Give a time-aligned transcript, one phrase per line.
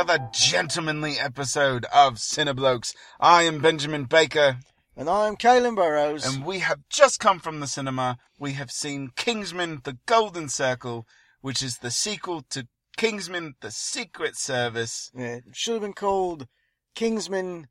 [0.00, 2.94] another gentlemanly episode of Cineblokes.
[3.20, 4.56] I am Benjamin Baker,
[4.96, 6.24] And I'm Caelan Burrows.
[6.24, 8.16] and we have just come from the cinema.
[8.38, 11.06] We have seen Kingsman: The Golden Circle,
[11.42, 12.66] which is the sequel to
[12.96, 15.10] Kingsman: The Secret Service.
[15.14, 16.46] yeah, it should have been called
[16.94, 17.66] Kingsman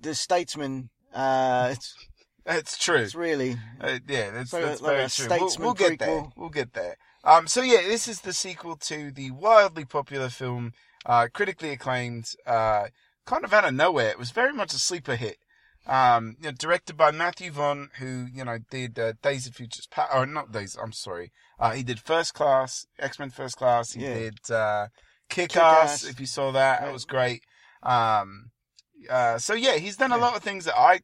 [0.00, 0.90] the Statesman.
[1.14, 1.94] Uh, it's,
[2.44, 2.96] It's true.
[2.96, 3.56] it's really.
[3.80, 5.26] Uh, yeah, that's, a- that's like very true.
[5.28, 6.24] We'll, statesman we'll get there.
[6.36, 6.96] We'll get there.
[7.22, 10.72] Um, so yeah, this is the sequel to the wildly popular film,
[11.06, 12.86] uh, critically acclaimed, uh,
[13.26, 14.10] kind of out of nowhere.
[14.10, 15.38] It was very much a sleeper hit.
[15.86, 19.86] Um, you know, directed by Matthew Vaughn, who you know did uh, Days of Futures
[19.90, 20.76] Past, or not Days.
[20.82, 21.32] I'm sorry.
[21.58, 23.92] Uh, he did First Class, X Men First Class.
[23.92, 24.14] He Yeah.
[24.14, 24.88] did uh,
[25.30, 25.56] Kick.
[25.56, 26.04] Ass.
[26.04, 27.42] If you saw that, that was great.
[27.82, 28.50] Um,
[29.08, 31.00] uh, so yeah, he's done a lot of things that I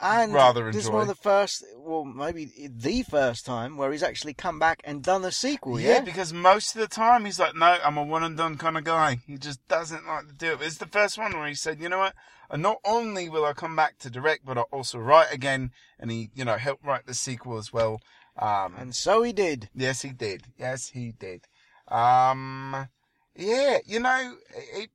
[0.00, 4.02] And Rather this is one of the first, well, maybe the first time where he's
[4.02, 5.80] actually come back and done a sequel.
[5.80, 8.56] yeah, Yeah, because most of the time he's like, no, I'm a one and done
[8.58, 9.18] kind of guy.
[9.26, 10.58] He just doesn't like to do it.
[10.58, 12.14] But it's the first one where he said, you know what?
[12.48, 15.72] And not only will I come back to direct, but I'll also write again.
[15.98, 18.00] And he, you know, helped write the sequel as well.
[18.38, 19.68] Um, and so he did.
[19.74, 20.44] yes, he did.
[20.56, 21.42] Yes, he did.
[21.88, 22.88] Um,
[23.34, 24.36] yeah, you know,
[24.74, 24.90] it,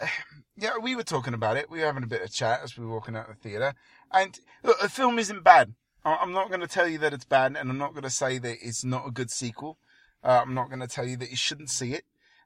[0.56, 1.70] yeah, we were talking about it.
[1.70, 3.74] We were having a bit of chat as we were walking out of the theatre.
[4.12, 5.74] And look, the film isn't bad.
[6.04, 8.38] I'm not going to tell you that it's bad, and I'm not going to say
[8.38, 9.78] that it's not a good sequel.
[10.24, 12.04] Uh, I'm not going to tell you that you shouldn't see it.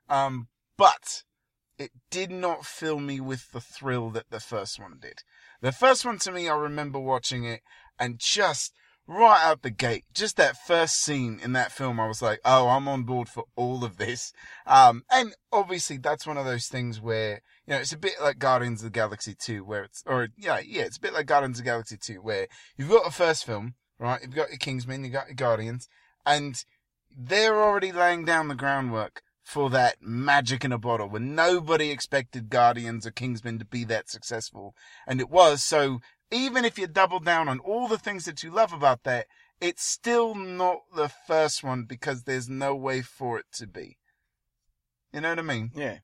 [0.08, 1.22] Um, but
[1.78, 5.22] it did not fill me with the thrill that the first one did.
[5.60, 7.62] The first one to me, I remember watching it
[7.98, 8.72] and just
[9.06, 12.68] right out the gate, just that first scene in that film, I was like, oh,
[12.68, 14.32] I'm on board for all of this.
[14.66, 18.38] Um, and obviously that's one of those things where, you know, it's a bit like
[18.38, 21.58] Guardians of the Galaxy 2 where it's, or yeah, yeah, it's a bit like Guardians
[21.58, 24.20] of the Galaxy 2 where you've got a first film, right?
[24.22, 25.88] You've got your Kingsman, you've got your Guardians,
[26.26, 26.62] and
[27.16, 32.48] they're already laying down the groundwork for that magic in a bottle when nobody expected
[32.48, 34.74] Guardians or Kingsman to be that successful.
[35.06, 35.62] And it was.
[35.62, 39.26] So even if you double down on all the things that you love about that,
[39.60, 43.98] it's still not the first one because there's no way for it to be.
[45.12, 45.70] You know what I mean?
[45.74, 45.98] Yeah,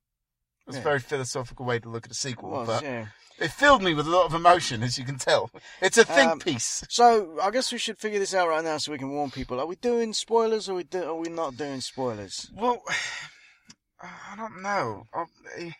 [0.67, 0.81] It's Yeah.
[0.81, 2.67] a very philosophical way to look at a sequel, was.
[2.67, 3.07] but Yeah.
[3.39, 5.51] it filled me with a lot of emotion, as you can tell.
[5.81, 6.85] It's a think Um, piece.
[6.89, 9.59] So I guess we should figure this out right now so we can warn people.
[9.61, 12.51] Are we doing spoilers or are we, do, are we not doing spoilers?
[12.55, 12.83] Well,
[14.03, 15.07] I don't know.
[15.13, 15.75] I-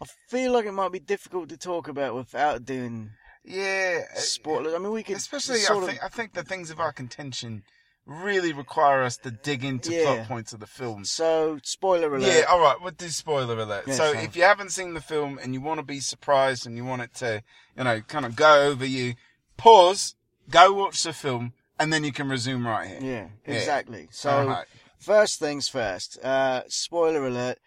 [0.00, 3.10] I feel like it might be difficult to talk about without doing
[3.42, 4.02] Yeah.
[4.14, 4.74] uh, spoilers.
[4.74, 7.64] I mean, we could Especially, sort I of I think the things of our contention
[8.08, 10.04] really require us to dig into Yeah.
[10.16, 11.04] plot points of the film.
[11.04, 12.26] So, spoiler alert.
[12.26, 12.80] Yeah, all right.
[12.80, 13.84] We'll do spoiler alert.
[13.86, 16.74] Yeah, so, if you haven't seen the film and you want to be surprised and
[16.74, 17.42] you want it to,
[17.76, 19.14] you know, kind of go over you,
[19.58, 20.14] pause,
[20.48, 22.98] go watch the film, and then you can resume right here.
[23.00, 23.58] Yeah, Yeah.
[23.60, 24.08] exactly.
[24.10, 24.66] So, right.
[24.98, 26.18] first things first.
[26.24, 27.58] Uh, spoiler alert.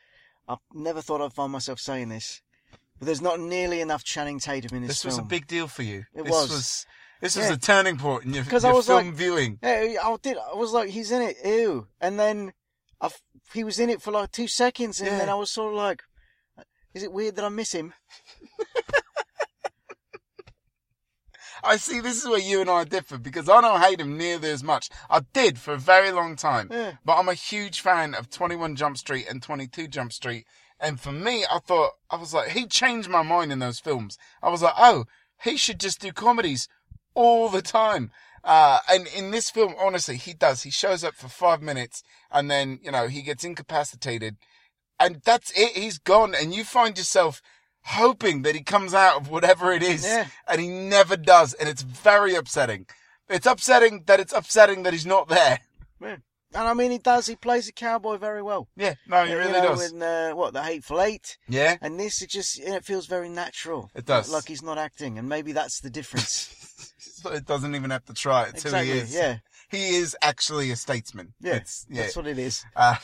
[0.47, 2.41] I've never thought I'd find myself saying this,
[2.97, 5.09] but there's not nearly enough Channing Tatum in this, This film.
[5.11, 6.05] was a big deal for you.
[6.15, 6.85] It this was.
[7.21, 7.53] This was Yeah.
[7.53, 9.59] a turning point in your, your I was film like- viewing.
[9.61, 10.37] Yeah, I did.
[10.37, 11.87] I was like, he's in it, ew.
[12.01, 12.53] And then
[12.99, 13.09] I
[13.53, 15.17] he was in it for like two seconds, and Yeah.
[15.19, 16.01] then I was sort of like,
[16.93, 17.93] is it weird that I miss him?
[21.63, 21.99] I see.
[22.01, 24.89] This is where you and I differ because I don't hate him nearly as much.
[25.11, 26.93] I did for a very long time, Yeah.
[27.05, 30.45] but I'm a huge fan of 21 Jump Street and 22 Jump Street.
[30.79, 34.17] And for me, I thought I was like, he changed my mind in those films.
[34.41, 35.05] I was like, oh,
[35.43, 36.67] he should just do comedies
[37.13, 38.11] all the time.
[38.43, 40.63] Uh, and in this film, honestly, he does.
[40.63, 44.37] He shows up for five minutes and then, you know, he gets incapacitated
[44.99, 45.71] and that's it.
[45.73, 46.33] He's gone.
[46.33, 47.41] And you find yourself
[47.83, 50.03] hoping that he comes out of whatever it is.
[50.03, 50.27] Yeah.
[50.47, 51.53] And he never does.
[51.53, 52.87] And it's very upsetting.
[53.29, 55.59] It's upsetting that it's upsetting that he's not there.
[56.01, 56.17] Yeah.
[56.53, 57.27] And I mean, he does.
[57.27, 58.67] He plays a cowboy very well.
[58.75, 59.91] Yeah, no, he You really know, does.
[59.91, 63.89] In uh, what the Hateful Eight, Yeah, and this it just it feels very natural.
[63.95, 64.29] It does.
[64.29, 66.53] Like he's not acting, and maybe that's the difference.
[67.25, 68.43] It doesn't even have to try.
[68.43, 68.89] It's exactly.
[68.89, 69.13] who he is.
[69.13, 69.37] Yeah.
[69.69, 71.33] He is actually a statesman.
[71.39, 71.55] Yeah.
[71.55, 72.01] It's, yeah.
[72.03, 72.65] That's what it is.
[72.75, 72.95] Uh,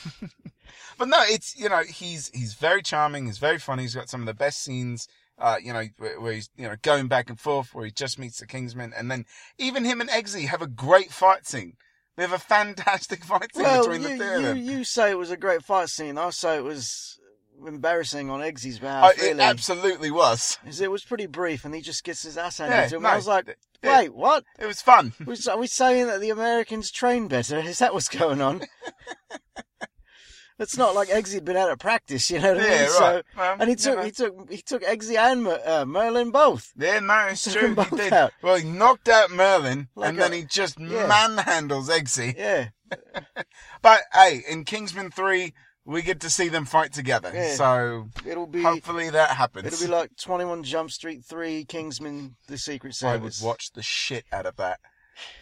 [0.98, 3.26] but no, it's you know he's he's very charming.
[3.26, 3.82] He's very funny.
[3.82, 5.08] He's got some of the best scenes.
[5.38, 8.18] Uh, you know where, where he's you know going back and forth, where he just
[8.18, 9.24] meets the Kingsman, and then
[9.56, 11.74] even him and Eggsy have a great fight scene.
[12.16, 14.56] They have a fantastic fight scene Well, between you, the two of you, them.
[14.58, 16.18] you say it was a great fight scene.
[16.18, 17.17] I say it was
[17.66, 19.12] embarrassing on Eggsy's behalf.
[19.18, 20.58] it really, absolutely was.
[20.64, 23.02] 'Cause it was pretty brief, and he just gets his ass handed Yeah, to him.
[23.02, 23.98] no, I was like, yeah.
[23.98, 24.44] wait, what?
[24.58, 25.12] It was fun.
[25.26, 27.58] We- Are we saying that the Americans train better?
[27.58, 28.62] Is that what's going on?
[30.58, 32.72] it's not like Eggsy'd been out of practice, you know what I mean?
[32.72, 33.24] Yeah, So, right.
[33.36, 36.72] Well, and he took he took he took Eggsy and Mer- uh, Merlin both.
[36.76, 37.74] Yeah, no, it's Took true.
[37.74, 38.12] them He both did.
[38.12, 38.32] out.
[38.42, 41.06] Well, he knocked out Merlin, Like and then he just yeah.
[41.08, 42.36] manhandles Eggsy.
[42.36, 42.68] Yeah,
[43.82, 45.52] But hey, in Kingsman 3,
[45.88, 47.32] we get to see them fight together.
[47.34, 47.54] Yeah.
[47.54, 49.66] So It'll be hopefully that happens.
[49.66, 53.40] it'll be like Twenty One Jump Street Three, Kingsman: The Secret Service.
[53.42, 54.80] I would watch the shit out of that.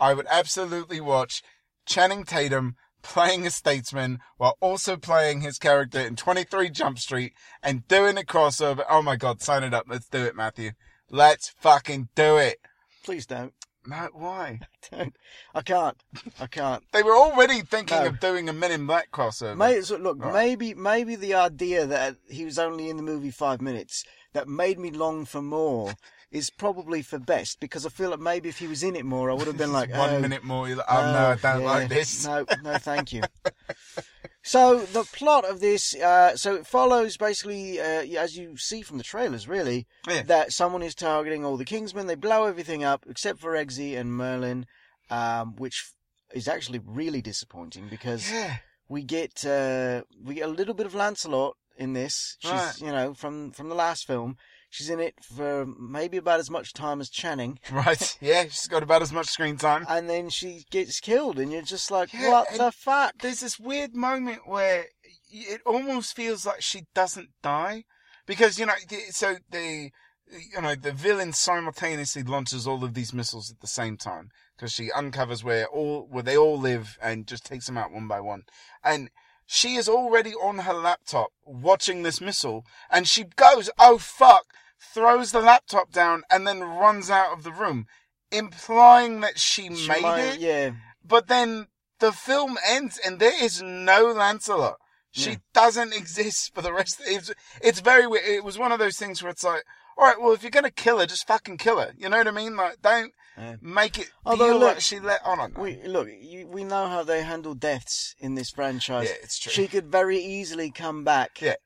[0.01, 1.43] I would absolutely watch
[1.85, 7.33] Channing Tatum playing a statesman while also playing his character in 23 Jump Street
[7.63, 8.85] and doing a crossover.
[8.89, 9.87] Oh my god, sign it up.
[9.89, 10.73] Let's do it, Matthew.
[11.11, 12.59] Let's fucking do it.
[13.05, 13.53] Please don't.
[13.87, 14.61] No, why?
[14.93, 15.17] I Don't.
[15.55, 15.97] I can't.
[16.41, 16.83] I can't.
[16.93, 18.07] They were already thinking No.
[18.07, 19.57] of doing a Men in Black crossover.
[19.57, 20.33] May, so look, Right.
[20.33, 24.79] maybe maybe the idea that he was only in the movie five minutes that made
[24.79, 25.95] me long for more
[26.31, 29.31] is probably for best because I feel like maybe if he was in it more,
[29.31, 30.67] I would have been like, one oh, minute more.
[30.69, 32.25] You're like, oh, no, I don't yeah, like this.
[32.27, 33.23] No, no, thank you.
[34.47, 38.99] so the plot of this, uh, so it follows basically, uh, as you see from
[38.99, 40.23] the trailers, really, Yeah.
[40.23, 42.07] that someone is targeting all the Kingsmen.
[42.07, 44.67] They blow everything up except for Eggsy and Merlin,
[45.11, 45.91] um, which
[46.33, 48.59] is actually really disappointing because Yeah.
[48.89, 52.37] we get uh, we get a little bit of Lancelot in this.
[52.41, 52.81] She's Right.
[52.81, 54.37] you know from from the last film.
[54.69, 58.19] She's in it for maybe about as much time as Channing, Right.
[58.21, 59.87] Yeah, she's got about as much screen time.
[59.89, 63.15] and then she gets killed, and you're just like, Yeah, what the fuck?
[63.21, 64.87] there's this weird moment where
[65.31, 67.85] it almost feels like she doesn't die
[68.27, 68.75] because you know
[69.11, 69.91] so the
[70.29, 74.73] you know the villain simultaneously launches all of these missiles at the same time because
[74.73, 78.21] she uncovers where all where they all live and just takes them out one by
[78.21, 78.43] one
[78.85, 79.11] and
[79.47, 84.45] she is already on her laptop watching this missile and she goes oh fuck
[84.81, 87.87] throws the laptop down and then runs out of the room
[88.33, 90.71] implying that she, She made might- it Yeah,
[91.05, 91.69] but then
[92.01, 94.77] the film ends and there is no Lancelot.
[95.13, 95.37] She Yeah.
[95.55, 97.01] doesn't exist for the rest.
[97.01, 97.31] Of, It's
[97.63, 98.25] it's very weird.
[98.27, 99.63] It was one of those things where it's like,
[99.97, 101.95] all right, well, if you're gonna kill her, just fucking kill her.
[101.97, 102.57] You know what I mean?
[102.57, 103.13] Like, don't
[103.61, 105.21] Make it Although, look, like she let.
[105.25, 106.09] Oh, I don't we look.
[106.09, 109.09] You, we know how they handle deaths in this franchise.
[109.09, 109.53] yeah, it's true.
[109.53, 111.41] She could very easily come back.
[111.43, 111.57] Yeah.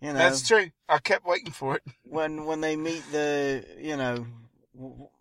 [0.00, 0.70] you know, That's true.
[0.88, 1.82] I kept waiting for it.
[2.04, 4.26] when when they meet the you know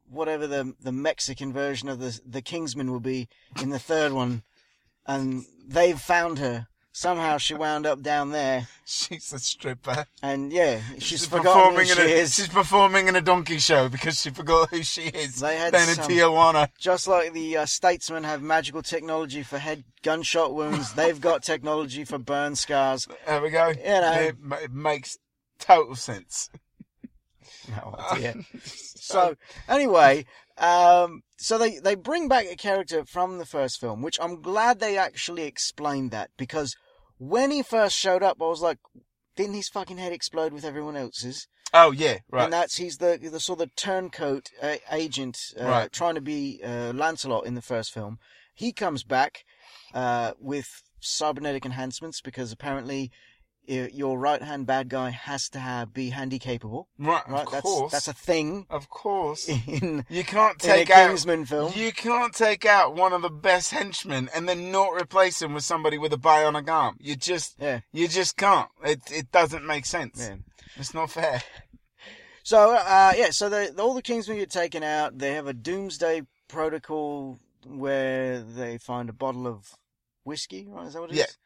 [0.09, 3.29] whatever the the Mexican version of the the Kingsman will be
[3.61, 4.43] in the third one,
[5.05, 6.67] and they've found her.
[6.95, 10.05] Somehow she wound up down there, She's a stripper.
[10.21, 12.35] and yeah, she's, forgotten who performing she in a is.
[12.35, 15.39] she's performing in a donkey show because she forgot who she is.
[15.39, 16.69] They had then in some- Tijuana.
[16.77, 22.05] Just like the uh, statesmen have magical technology for head gunshot wounds, they've got technology
[22.05, 23.07] for burn scars.
[23.25, 23.69] There we go.
[23.69, 24.13] You know.
[24.13, 25.17] it, it makes
[25.59, 26.49] total sense.
[27.81, 28.35] Oh dear.
[28.65, 29.35] So
[29.69, 30.25] anyway,
[30.57, 34.79] um, so they they bring back a character from the first film, which I'm glad
[34.79, 36.75] they actually explained that because
[37.29, 38.79] when he first showed up, I was like,
[39.35, 41.47] didn't his fucking head explode with everyone else's?
[41.73, 42.43] Oh yeah, right.
[42.43, 45.91] And that's he's the the sort of turncoat uh, agent uh, Right.
[45.91, 48.19] trying to be uh, Lancelot in the first film.
[48.53, 49.43] He comes back
[49.93, 53.11] uh, with cybernetic enhancements because apparently.
[53.65, 57.45] Your right hand bad guy has to have be handy capable, right, right?
[57.45, 57.91] of that's course.
[57.91, 59.47] that's a thing Of course.
[59.47, 61.71] in You can't take out Kingsman film.
[61.75, 65.63] you can't take out one of the best henchmen and then not replace him with
[65.63, 66.97] somebody with a bionic arm.
[66.99, 68.69] You just Yeah, you just can't.
[68.83, 70.19] It it doesn't make sense.
[70.19, 70.35] yeah.
[70.75, 71.41] It's not fair.
[72.45, 75.17] So, uh, yeah, so the, all the Kingsmen get taken out.
[75.17, 79.71] They have a doomsday protocol where they find a bottle of
[80.25, 80.87] whiskey, right?
[80.87, 81.37] Is that what it is?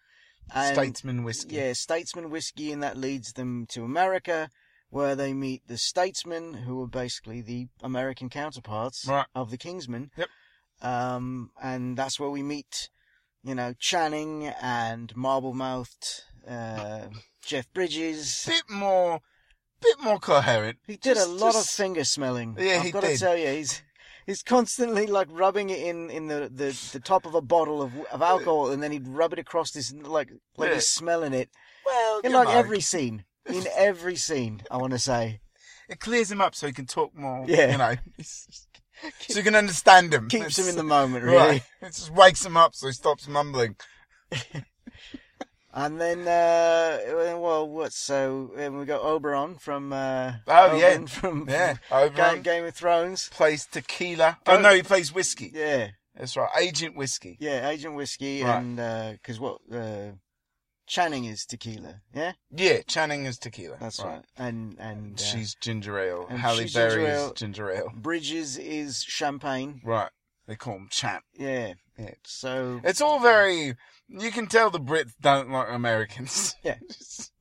[0.53, 1.55] And, Statesman whiskey.
[1.55, 4.49] Yeah, statesman whiskey, and that leads them to America,
[4.89, 9.25] where they meet the statesmen, who are basically the American counterparts Right.
[9.35, 10.11] of the Kingsmen.
[10.15, 10.29] Yep.
[10.81, 12.89] Um, and that's where we meet,
[13.43, 17.07] you know, Channing and marble-mouthed uh,
[17.43, 18.43] Jeff Bridges.
[18.47, 19.19] Bit more
[19.81, 20.77] bit more coherent.
[20.87, 22.55] He did Just- a lot just- of finger smelling.
[22.57, 23.13] Yeah, I've he got did.
[23.13, 23.81] to tell you, he's
[24.27, 27.93] he's constantly like rubbing it in in the, the, the top of a bottle of
[28.11, 31.49] of alcohol, and then he'd rub it across this like like he's smelling it
[31.83, 33.23] Well, in like know, every scene.
[33.47, 35.39] In every scene, I want to say,
[35.89, 37.45] it clears him up so he can talk more.
[37.47, 37.71] Yeah.
[37.71, 37.95] You know.
[38.21, 40.27] so you can understand him.
[40.27, 41.37] keeps him in the moment, really.
[41.37, 41.63] Right.
[41.81, 43.77] It just wakes him up so he stops mumbling.
[45.79, 46.99] And then, uh,
[47.37, 47.93] well, what?
[47.93, 50.97] So we got Oberyn from uh, Oh, yeah.
[50.97, 51.73] Oberyn from Yeah.
[51.73, 53.29] Game, Oberyn Game of Thrones.
[53.29, 54.39] plays tequila.
[54.47, 55.51] Oh Don't- no, he plays whiskey.
[55.53, 56.49] Yeah, That's right.
[56.59, 57.37] Agent whiskey.
[57.39, 58.57] yeah, Agent Whiskey, Right.
[58.57, 59.59] and because what?
[59.71, 60.13] Uh,
[60.87, 62.01] Channing is tequila.
[62.13, 63.77] Yeah, Yeah, Channing is tequila.
[63.79, 64.23] that's right.
[64.37, 66.25] And and uh, She's ginger ale.
[66.29, 67.33] and Halle Berry ginger is ale.
[67.33, 67.91] ginger ale.
[67.93, 69.81] Bridges is champagne.
[69.83, 70.09] Right.
[70.47, 71.23] They call him Champ.
[71.37, 71.73] Yeah.
[71.99, 72.11] Yeah.
[72.23, 73.75] So It's all very.
[74.09, 76.55] You can tell the Brits don't like Americans.
[76.63, 76.75] Yeah.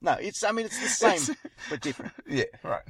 [0.00, 1.36] no, it's I mean it's the same
[1.70, 2.12] but different.
[2.28, 2.82] yeah, right.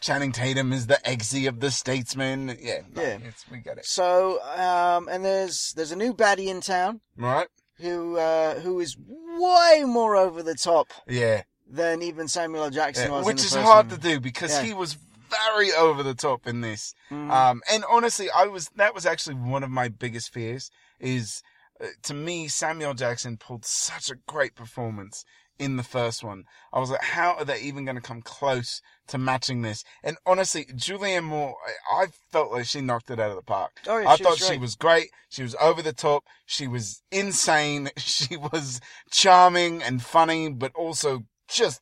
[0.00, 2.56] Channing Tatum is the Eggsy of the statesman.
[2.60, 3.18] Yeah, no, Yeah.
[3.24, 3.84] It's, we get it.
[3.86, 7.48] So um and there's there's a new baddie in town Right?
[7.78, 11.42] who uh, who is way more over the top Yeah.
[11.68, 12.70] than even Samuel L.
[12.70, 13.20] Jackson Yeah, was.
[13.22, 13.96] in which the is first hard one.
[14.00, 14.62] to do because Yeah.
[14.62, 14.96] he was
[15.30, 16.94] very over the top in this.
[17.10, 17.30] Mhm.
[17.30, 20.70] Um, and honestly, I was that was actually one of my biggest fears.
[21.00, 21.42] Is
[21.80, 25.24] uh, to me, Samuel Jackson pulled such a great performance
[25.58, 26.44] in the first one.
[26.72, 29.82] I was like, how are they even going to come close to matching this?
[30.04, 31.56] And honestly, Julianne Moore,
[31.90, 33.72] I, I felt like she knocked it out of the park.
[33.86, 35.08] Oh, yeah, I thought she was great.
[35.28, 36.24] She was over the top.
[36.46, 37.90] She was insane.
[37.98, 38.80] She was
[39.10, 41.80] charming and funny, but also just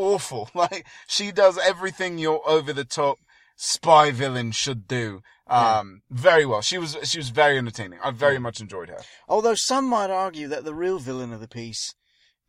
[0.00, 0.50] awful.
[0.54, 3.18] Like she does everything your over the top
[3.56, 5.20] spy villain should do.
[5.46, 6.62] Um, very well.
[6.62, 7.98] She was she was very entertaining.
[8.04, 9.00] I very much enjoyed her.
[9.28, 11.94] Although some might argue that the real villain of the piece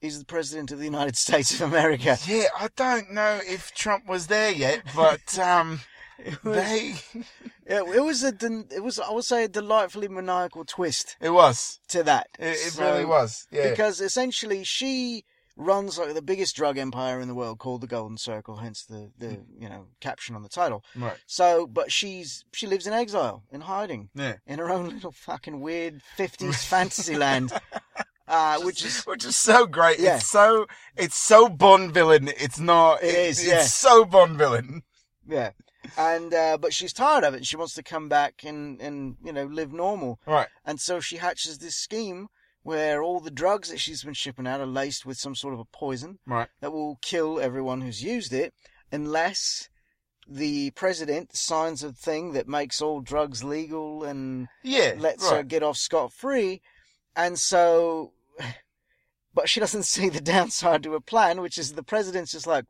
[0.02, 2.18] is the President of the United States of America.
[2.28, 5.82] Yeah, I don't know if Trump was there yet, but um,
[6.20, 6.96] It was, they
[7.66, 8.34] it, it was a,
[8.72, 12.28] it was, I would say, a delightfully maniacal twist it was to that.
[12.38, 13.48] it, it So- really was.
[13.52, 15.24] Yeah, Because essentially she
[15.62, 19.12] runs like the biggest drug empire in the world called the Golden Circle, hence the,
[19.18, 20.84] the you know, caption on the title.
[20.96, 21.18] right.
[21.28, 24.36] So, but she's, she lives in exile, in hiding, Yeah.
[24.48, 27.54] in her own little fucking weird 50s fantasy land.
[28.28, 30.00] Uh, which is, which is so great.
[30.00, 30.16] Yeah.
[30.16, 30.66] It's so
[30.96, 32.30] it's so Bond villain.
[32.30, 33.04] It's not.
[33.04, 33.62] It is, It's yeah.
[33.64, 34.84] so Bond villain.
[35.28, 35.52] yeah.
[35.98, 39.18] And, uh, but she's tired of it and she wants to come back and, and,
[39.24, 40.20] you know, live normal.
[40.26, 40.48] Right.
[40.64, 42.28] And so she hatches this scheme
[42.64, 45.60] where all the drugs that she's been shipping out are laced with some sort of
[45.60, 46.48] a poison Right.
[46.60, 48.54] that will kill everyone who's used it
[48.92, 49.68] unless
[50.28, 54.94] the president signs a thing that makes all drugs legal and Yeah.
[54.98, 56.62] lets her get off scot free.
[57.16, 58.14] And so,
[59.34, 62.66] but she doesn't see the downside to her plan, which is the president's just like,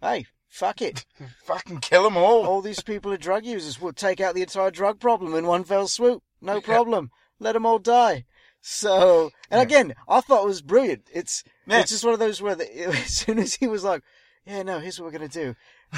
[0.00, 1.06] hey, fuck it.
[1.44, 2.46] Fucking kill them all.
[2.46, 3.80] All these people are drug users.
[3.80, 6.22] We'll take out the entire drug problem in one fell swoop.
[6.40, 7.10] No problem.
[7.38, 8.24] Let them all die.
[8.62, 11.08] So, and again, I thought it was brilliant.
[11.12, 14.02] It's it's just one of those where the, as soon as he was like,
[14.44, 15.54] "Yeah, no, here's what we're gonna do,"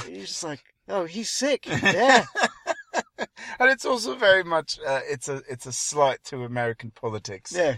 [0.07, 2.25] he's just like, "Oh, he's sick." Yeah,
[3.19, 7.53] and it's also very much uh, it's a it's a slight to American politics.
[7.55, 7.77] yeah.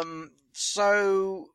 [0.00, 0.32] Um.
[0.52, 1.48] So,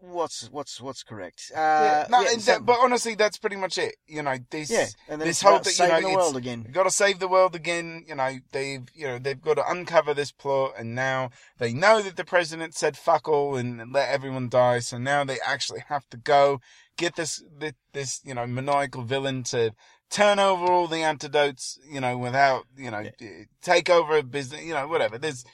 [0.00, 1.50] what's what's what's correct?
[1.54, 3.96] Uh, Yeah, no, yeah, that- but honestly, that's pretty much it.
[4.06, 6.66] You know, this yeah, and this whole thing, you know, the world again.
[6.72, 8.04] Got to save the world again.
[8.08, 12.02] You know, they've, you know, they've got to uncover this plot and now they know
[12.02, 14.80] that the president said fuck all and let everyone die.
[14.80, 16.60] So now they actually have to go
[16.96, 19.72] get this, this, this you know, maniacal villain to
[20.10, 23.04] turn over all the antidotes, you know, without, you know,
[23.62, 25.18] take over a business, you know, whatever.
[25.18, 25.44] There's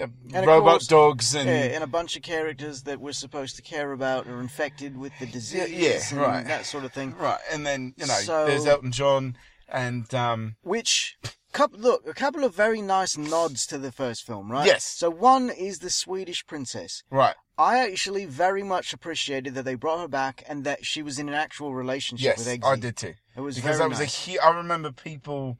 [0.00, 3.56] know, And robot course- dogs and, Yeah, and a bunch of characters that we're supposed
[3.56, 6.46] to care about are infected with the disease, yeah, and right.
[6.46, 7.14] that sort of thing.
[7.16, 7.38] right.
[7.50, 9.36] And then, you know, So- there's Elton John
[9.68, 11.16] and, um, Which,
[11.52, 14.66] couple, look, a couple of very nice nods to the first film, right?
[14.66, 14.84] Yes.
[14.84, 17.02] So one is the Swedish princess.
[17.10, 17.34] right.
[17.58, 21.28] I actually very much appreciated that they brought her back and that she was in
[21.28, 22.64] an actual relationship with Yes, Eggsy.
[22.64, 23.14] I did too.
[23.36, 24.26] It was because very that was nice.
[24.28, 25.58] a hu- I remember people,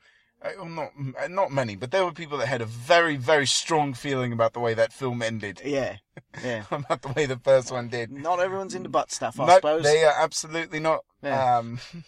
[0.56, 3.94] well, not uh, not many, but there were people that had a very very strong
[3.94, 5.96] feeling about the way that film ended, Yeah,
[6.42, 6.64] yeah.
[6.70, 8.10] about the way the first one did.
[8.10, 9.82] Not everyone's into butt stuff, I No, suppose.
[9.84, 11.00] they are absolutely not.
[11.22, 11.58] Yeah.
[11.58, 11.78] Um,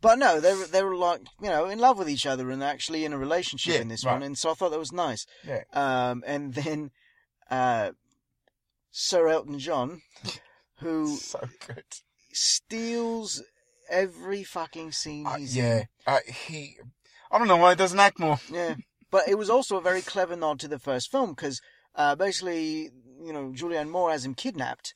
[0.00, 2.62] But no, they were, they were like, you know, in love with each other and
[2.62, 4.12] actually in a relationship Yeah, in this right.
[4.12, 4.22] one.
[4.22, 5.24] And so I thought that was nice.
[5.46, 6.90] yeah, Um, and then,
[7.50, 7.92] uh,
[8.90, 10.02] Sir Elton John,
[10.80, 11.84] who so good.
[12.34, 13.42] steals
[13.88, 15.84] every fucking scene Uh, yeah, in.
[16.06, 16.76] uh, he.
[17.34, 18.38] I don't know why it doesn't act more.
[18.50, 18.76] Yeah.
[19.10, 21.60] But it was also a very clever nod to the first film because,
[21.94, 22.90] uh, basically,
[23.22, 24.94] you know, Julianne Moore has him kidnapped.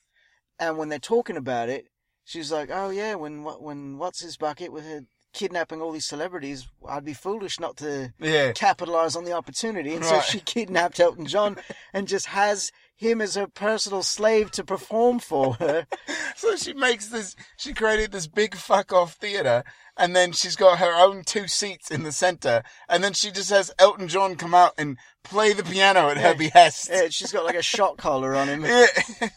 [0.58, 1.86] And when they're talking about it,
[2.24, 5.02] she's like, oh yeah, when, when what's his bucket with her
[5.32, 9.94] kidnapping all these celebrities, I'd be foolish not to Yeah, capitalize on the opportunity.
[9.94, 11.56] And so she kidnapped Elton John
[11.92, 15.86] and just has him as her personal slave to perform for her.
[16.36, 17.36] so she makes this.
[17.56, 19.62] She created this big fuck off theater,
[19.96, 23.50] and then she's got her own two seats in the center, and then she just
[23.50, 26.90] has Elton John come out and play the piano at her behest.
[26.92, 28.64] Yeah, she's got like a shot collar on him.
[28.64, 28.86] Yeah.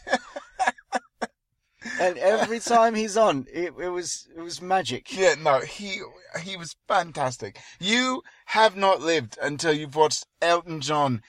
[2.00, 5.14] And every time he's on, it, it was, it was magic.
[5.16, 6.00] Yeah, no, he
[6.40, 7.58] he was fantastic.
[7.80, 11.22] You have not lived until you've watched Elton John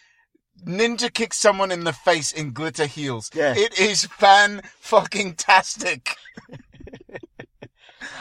[0.65, 3.29] ninja kicks someone in the face in glitter heels.
[3.33, 3.53] Yeah.
[3.55, 6.15] It is fan fucking tastic.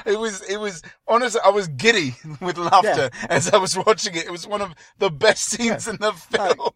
[0.07, 4.25] It was, it was, honestly, I was giddy with laughter as I was watching it.
[4.27, 6.71] It was one of the best scenes in the film.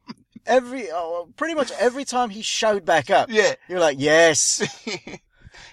[0.47, 3.55] Every, oh, pretty much every time he showed back up, Yeah.
[3.69, 5.21] you're like, yes, he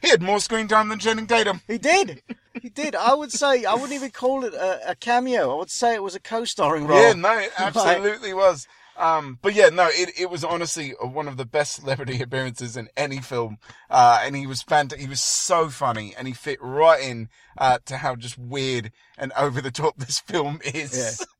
[0.03, 1.61] had more screen time than Channing Tatum.
[1.67, 2.21] he did.
[2.59, 2.95] He did.
[2.95, 5.51] I would say, I wouldn't even call it a, a cameo.
[5.55, 6.99] I would say it was a co-starring role.
[7.01, 8.67] Yeah, no, it absolutely was.
[8.97, 12.89] Um, but yeah, no, it, it was honestly one of the best celebrity appearances in
[12.95, 13.57] any film.
[13.89, 15.01] Uh, and he was fantastic.
[15.01, 19.31] He was so funny and he fit right in, uh, to how just weird and
[19.37, 21.25] over the top this film is.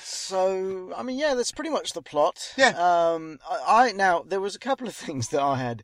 [0.00, 2.52] So, I mean, yeah, that's pretty much the plot.
[2.56, 2.68] Yeah.
[2.68, 5.82] Um, I, I now there was a couple of things that I had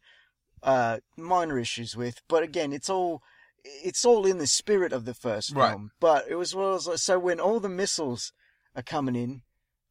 [0.63, 3.23] uh minor issues with, but again, it's all
[3.65, 5.71] it's all in the spirit of the first Right.
[5.71, 5.91] film.
[6.01, 8.33] But it was well, so when all the missiles
[8.77, 9.43] are coming in,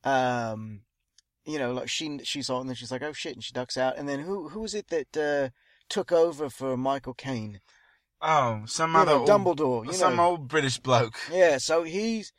[0.04, 0.82] um,
[1.46, 3.78] you know, like she she's on, and then she's like, oh shit, and she ducks
[3.78, 5.50] out, and then who who was it that uh
[5.90, 7.60] took over for Michael Caine?
[8.22, 9.86] Oh, some You other know, old, Dumbledore.
[9.86, 11.16] You some know, old British bloke.
[11.32, 12.32] Yeah, so he's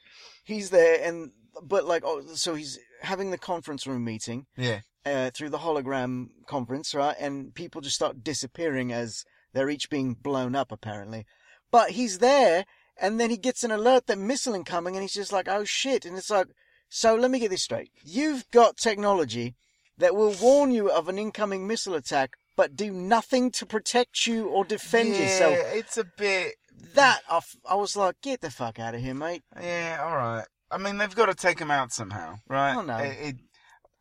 [0.45, 4.81] he's there, and but like, oh, so he's having the conference room meeting Yeah.
[5.05, 7.15] uh, through the hologram conference, right?
[7.21, 11.27] And people just start disappearing as they're each being blown up, apparently.
[11.71, 12.65] But he's there,
[12.97, 16.07] and then he gets an alert that missile incoming, and he's just like, "Oh shit!"
[16.07, 16.47] And it's like,
[16.89, 19.55] so let me get this straight: you've got technology
[19.99, 24.47] that will warn you of an incoming missile attack, but do nothing to protect you
[24.49, 25.53] or defend yourself.
[25.53, 25.77] yeah, yourself.
[25.79, 26.55] it's a bit.
[26.95, 29.43] That I, f- I was like, get the fuck out of here, mate.
[29.61, 30.45] Yeah, all right.
[30.71, 32.75] I mean, they've got to take him out somehow, right?
[32.77, 32.97] I know.
[32.99, 33.37] It, it-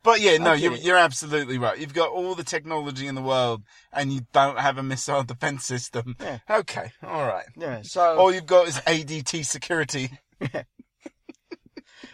[0.04, 1.80] but yeah, no, you're, you're absolutely right.
[1.80, 3.62] You've got all the technology in the world,
[3.94, 6.18] and you don't have a missile defense system.
[6.20, 6.40] Yeah.
[6.50, 7.46] Okay, all right.
[7.56, 10.10] Yeah, so All you've got is ADT security.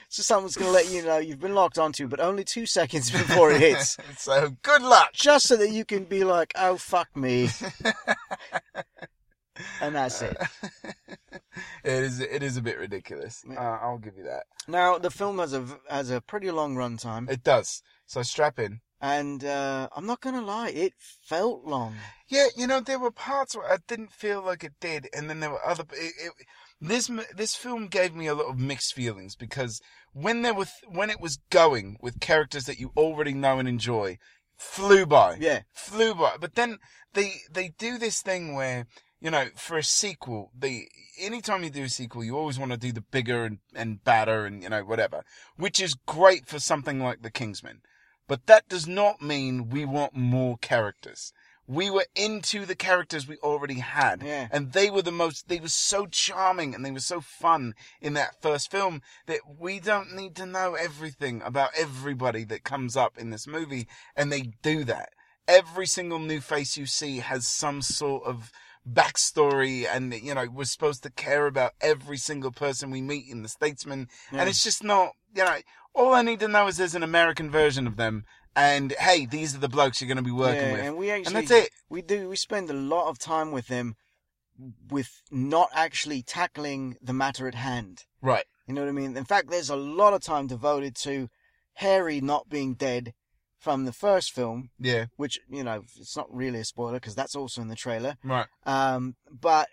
[0.09, 3.51] so someone's gonna let you know you've been locked onto, but only two seconds before
[3.51, 3.95] it hits.
[4.17, 5.13] so good luck.
[5.13, 7.49] just so that you can be like, oh fuck me,
[9.81, 10.37] and that's it.
[11.83, 12.19] It is.
[12.19, 13.43] It is a bit ridiculous.
[13.49, 14.43] Uh, I'll give you that.
[14.67, 17.81] Now the film has a has a pretty long runtime, It does.
[18.05, 18.81] So strap in.
[19.01, 21.95] and uh, I'm not gonna lie, it felt long.
[22.27, 25.39] Yeah, you know there were parts where I didn't feel like it did, and then
[25.39, 25.83] there were other.
[25.93, 26.31] It, it,
[26.81, 29.81] this this film gave me a lot of mixed feelings because
[30.13, 34.17] when there was when it was going with characters that you already know and enjoy,
[34.55, 35.37] flew by.
[35.39, 36.37] Yeah, flew by.
[36.39, 36.79] But then
[37.13, 38.87] they they do this thing where
[39.19, 40.87] you know for a sequel, they
[41.19, 44.45] anytime you do a sequel, you always want to do the bigger and and badder
[44.45, 45.23] and you know whatever,
[45.57, 47.81] which is great for something like The Kingsman.
[48.27, 51.33] But that does not mean we want more characters.
[51.71, 54.23] We were into the characters we already had.
[54.23, 54.47] Yeah.
[54.51, 58.13] And they were the most, they were so charming and they were so fun in
[58.15, 63.19] that first film that we don't need to know everything about everybody that comes up
[63.19, 63.87] in this movie.
[64.15, 65.09] And they do that.
[65.47, 68.51] Every single new face you see has some sort of
[68.91, 73.43] backstory and, you know, we're supposed to care about every single person we meet in
[73.43, 74.07] the Statesman.
[74.31, 74.39] Yeah.
[74.39, 75.57] And it's just not, you know,
[75.93, 78.25] all I need to know is there's an American version of them.
[78.59, 80.81] And hey, these are the blokes you're going to be working yeah, with.
[80.81, 81.69] and we actually and that's it.
[81.89, 83.95] we do we spend a lot of time with them,
[84.89, 88.05] with not actually tackling the matter at hand.
[88.21, 88.45] Right.
[88.67, 89.15] You know what I mean?
[89.17, 91.29] In fact, there's a lot of time devoted to
[91.75, 93.13] Harry not being dead
[93.57, 95.05] from the first film, Yeah.
[95.17, 98.15] which you know it's not really a spoiler because that's also in the trailer.
[98.23, 98.47] Right.
[98.65, 99.69] Um, but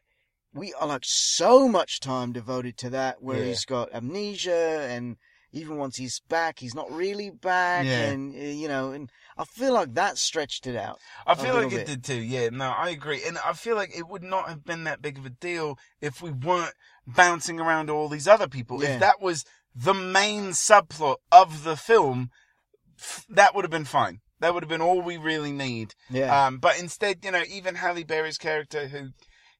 [0.54, 3.44] we are like so much time devoted to that, where Yeah.
[3.46, 5.16] he's got amnesia, and
[5.52, 8.06] even once he's back, he's not really back, Yeah.
[8.10, 10.98] and uh, you know, and I feel like that stretched it out.
[11.26, 11.86] I feel like it bit.
[11.86, 12.20] did too.
[12.20, 13.22] Yeah, no, I agree.
[13.26, 16.20] And I feel like it would not have been that big of a deal if
[16.22, 16.74] we weren't
[17.06, 18.82] bouncing around all these other people.
[18.82, 18.94] Yeah.
[18.94, 22.30] If that was the main subplot of the film,
[23.28, 24.20] that would have been fine.
[24.40, 25.94] That would have been all we really need.
[26.10, 29.08] Yeah, Um, but instead, you know, even Halle Berry's character, who,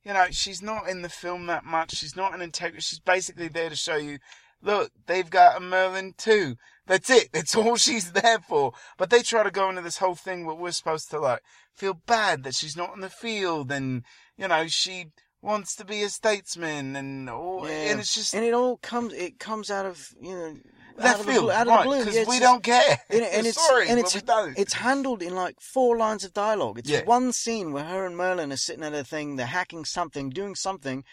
[0.05, 1.95] you know, she's not in the film that much.
[1.95, 2.81] She's not an integral.
[2.81, 4.19] She's basically there to show you,
[4.67, 6.57] look, they've got a Merlin too.
[6.87, 7.31] That's it.
[7.33, 8.73] That's all she's there for.
[8.99, 11.41] But they try to go into this whole thing where we're supposed to like
[11.75, 14.03] feel bad that she's not in the field, and
[14.37, 15.07] you know, she
[15.41, 17.67] wants to be a statesman, and all.
[17.67, 17.91] Yeah.
[17.91, 20.57] And it's just and it all comes it comes out of you know
[20.99, 21.99] out of the field, blue, out of the blue.
[22.01, 23.01] Because Yeah, we don't care.
[23.11, 24.17] And, and it's sorry, and it's
[24.57, 26.79] it's handled in like four lines of dialogue.
[26.79, 27.05] It's Yeah.
[27.05, 30.55] one scene where her and Merlin are sitting at a thing, they're hacking something, doing
[30.55, 31.05] something,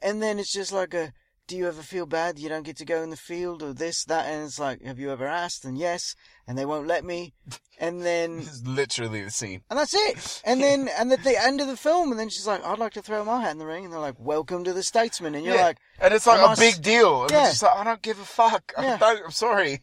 [0.00, 1.12] and then it's just like a.
[1.52, 4.04] Do you ever feel bad you don't get to go in the field or this
[4.06, 4.24] that?
[4.26, 5.66] And it's like, have you ever asked?
[5.66, 6.14] And yes,
[6.48, 7.34] and they won't let me.
[7.78, 9.60] And then This is literally the scene.
[9.68, 10.40] and that's it.
[10.46, 12.94] And then and at the end of the film, and then she's like, I'd like
[12.94, 15.44] to throw my hat in the ring, and they're like, Welcome to the Statesman, and
[15.44, 15.64] you're Yeah.
[15.66, 17.24] like, And it's like I a s- big deal.
[17.24, 17.40] And Yeah.
[17.42, 18.72] It's just like, I don't give a fuck.
[18.78, 18.96] Yeah.
[19.02, 19.82] I'm sorry.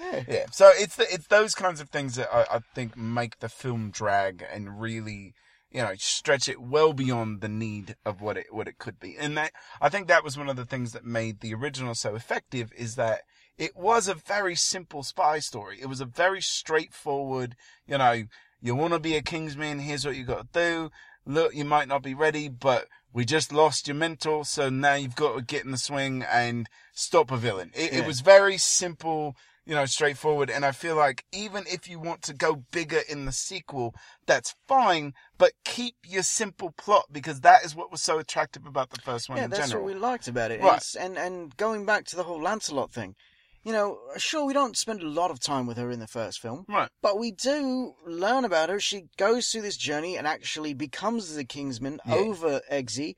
[0.00, 0.46] yeah, Yeah.
[0.52, 3.90] So it's the, it's those kinds of things that I, I think make the film
[3.90, 5.34] drag and really,
[5.70, 9.16] you know, stretch it well beyond the need of what it what it could be.
[9.16, 12.14] And that I think that was one of the things that made the original so
[12.14, 13.20] effective is that
[13.56, 15.78] it was a very simple spy story.
[15.80, 17.56] It was a very straightforward,
[17.86, 18.24] you know,
[18.62, 20.90] you want to be a Kingsman, here's what you got to do.
[21.26, 25.16] Look, you might not be ready, but we just lost your mentor, so now you've
[25.16, 27.70] got to get in the swing and stop a villain.
[27.74, 27.98] It, Yeah.
[28.00, 30.50] it was very simple, you know, straightforward.
[30.50, 33.94] And I feel like even if you want to go bigger in the sequel,
[34.26, 38.90] that's fine, but keep your simple plot because that is what was so attractive about
[38.90, 39.84] the first one yeah, in that's general.
[39.84, 40.60] what we liked about it.
[40.60, 40.84] Right.
[40.98, 43.14] And and going back to the whole Lancelot thing,
[43.62, 46.40] you know, sure we don't spend a lot of time with her in the first
[46.40, 46.88] film, Right.
[47.02, 48.80] but we do learn about her.
[48.80, 52.14] She goes through this journey and actually becomes the Kingsman Yeah.
[52.14, 53.16] over Eggsy,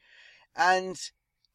[0.56, 0.96] and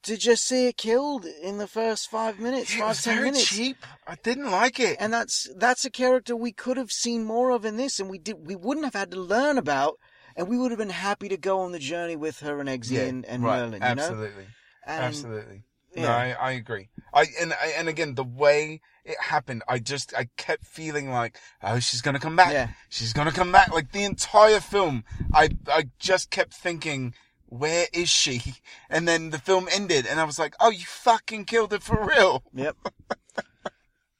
[0.07, 3.15] to just see her killed in the first five minutes, Yeah, it five was ten
[3.17, 3.47] very minutes.
[3.47, 3.77] cheap.
[4.05, 4.97] I didn't like it.
[4.99, 8.17] and that's that's a character we could have seen more of in this, and we
[8.17, 9.99] did we wouldn't have had to learn about,
[10.35, 12.91] and we would have been happy to go on the journey with her and Eggsy
[12.91, 13.59] yeah, and, and right.
[13.59, 13.73] Merlin.
[13.73, 14.45] You know, Absolutely.
[14.85, 15.63] and, Absolutely.
[15.95, 16.15] No, yeah.
[16.39, 16.89] I, I agree.
[17.13, 21.37] I and I, and again the way it happened, I just I kept feeling like
[21.63, 22.51] oh she's gonna come back.
[22.53, 22.69] Yeah.
[22.89, 23.73] She's gonna come back.
[23.73, 27.13] Like the entire film, I I just kept thinking.
[27.47, 28.41] Where is she?
[28.89, 32.05] And then the film ended, and I was like, "Oh, you fucking killed it for
[32.05, 32.77] real!" Yep.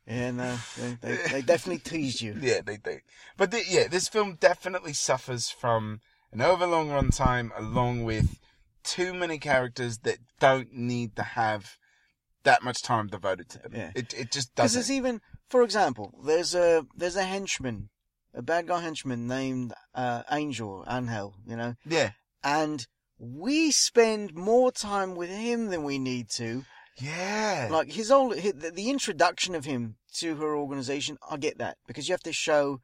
[0.08, 2.36] and no, they, they, they definitely teased you.
[2.40, 3.00] Yeah, they do.
[3.38, 8.40] But the, yeah, this film definitely suffers from an overlong runtime, along with
[8.84, 11.78] too many characters that don't need to have
[12.44, 13.74] that much time devoted to them.
[13.76, 13.92] Yeah.
[13.96, 14.78] It it just doesn't.
[14.78, 17.90] there's even, for example, there's a there's a henchman,
[18.34, 22.12] a bad guy henchman named uh, Angel Angel, you know, Yeah,
[22.44, 22.88] and
[23.20, 26.64] we spend more time with him than we need to.
[26.98, 31.58] yeah, Like his whole his, the, the introduction of him to her organization, I get
[31.60, 32.80] that because you have to show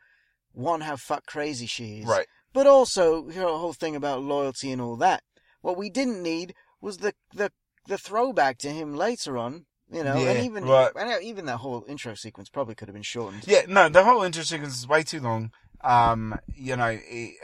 [0.52, 2.28] one how fuck crazy she is, right.
[2.54, 5.24] but also her whole thing about loyalty and all that.
[5.62, 7.52] What we didn't need was the the
[7.88, 10.92] the throwback to him later on, you know, Yeah, and even right.
[10.96, 13.44] and even that whole intro sequence probably could have been shortened.
[13.48, 15.52] Yeah, no, the whole intro sequence is way too long.
[15.84, 17.36] Um, you know, it,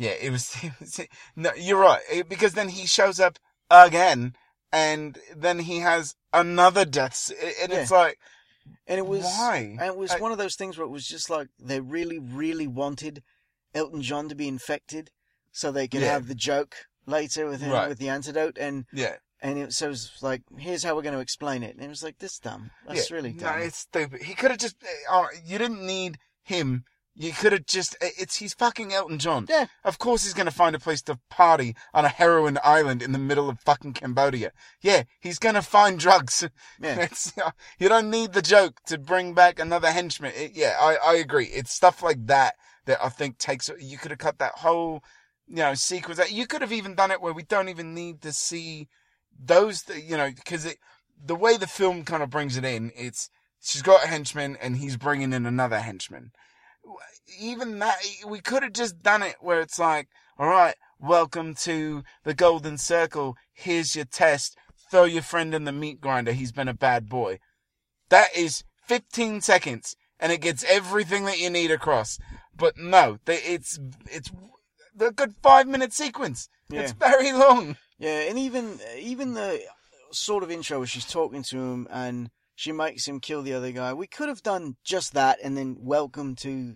[0.00, 1.00] yeah, it was, it was.
[1.36, 3.38] No, you're right It- because then he shows up
[3.70, 4.34] again,
[4.72, 7.30] and then he has another death,
[7.62, 8.18] and it's like,
[8.86, 9.76] And it was why?
[9.78, 12.18] and it was I- one of those things where it was just like they really,
[12.18, 13.22] really wanted
[13.74, 15.10] Elton John to be infected
[15.52, 16.12] so they could Yeah.
[16.12, 16.74] have the joke
[17.06, 17.88] later with him Right.
[17.88, 19.16] with the antidote and yeah.
[19.40, 21.88] and it, so it was like here's how we're going to explain it and it
[21.88, 23.16] was like this dumb that's yeah.
[23.16, 24.22] really No, dumb it's stupid.
[24.22, 24.76] He could have just.
[25.10, 26.84] Uh, you didn't need him.
[27.16, 27.96] You could have just.
[28.00, 29.46] It's he's fucking Elton John.
[29.48, 29.66] Yeah.
[29.84, 33.18] Of course he's gonna find a place to party on a heroin island in the
[33.18, 34.52] middle of fucking Cambodia.
[34.80, 36.48] Yeah, he's gonna find drugs.
[36.80, 37.00] Yeah.
[37.00, 40.32] It's, uh, you don't need the joke to bring back another henchman.
[40.34, 41.46] It, yeah, I, I agree.
[41.46, 42.54] It's stuff like that
[42.86, 43.68] that I think takes.
[43.78, 45.02] You could have cut that whole,
[45.46, 46.18] you know, sequence.
[46.20, 46.32] out.
[46.32, 48.88] You could have even done it where we don't even need to see
[49.38, 49.82] those.
[49.82, 50.78] th- You know, because it
[51.22, 53.28] the way the film kind of brings it in, it's
[53.60, 56.30] she's got a henchman and he's bringing in another henchman.
[57.38, 62.02] Even that, we could have just done it where it's like, all right, welcome to
[62.24, 63.36] the Golden Circle.
[63.52, 64.56] Here's your test.
[64.90, 66.32] Throw your friend in the meat grinder.
[66.32, 67.38] He's been a bad boy.
[68.08, 72.18] That is 15 seconds and it gets everything that you need across.
[72.54, 73.78] But no, it's,
[74.10, 74.30] it's
[74.94, 76.48] the good five minute sequence.
[76.72, 77.76] It's very long.
[77.98, 79.60] yeah and even even the
[80.12, 83.72] sort of intro where she's talking to him and she makes him kill the other
[83.72, 86.74] guy we could have done just that and then welcome to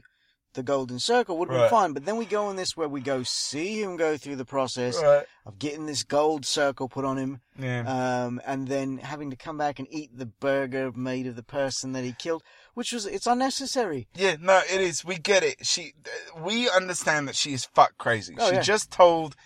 [0.55, 1.64] the golden circle would have Right.
[1.64, 4.37] been fine but then we go on this where we go see him go through
[4.37, 5.27] the process Right.
[5.44, 7.81] of getting this gold circle put on him Yeah.
[8.25, 11.92] um, and then having to come back and eat the burger made of the person
[11.92, 12.42] that he killed,
[12.75, 14.07] which was it's unnecessary.
[14.14, 15.05] Yeah, no, it is.
[15.05, 15.66] We get it.
[15.66, 15.92] She,
[16.40, 18.37] we understand that she is fuck crazy.
[18.38, 18.62] Oh, she yeah.
[18.62, 19.37] just told,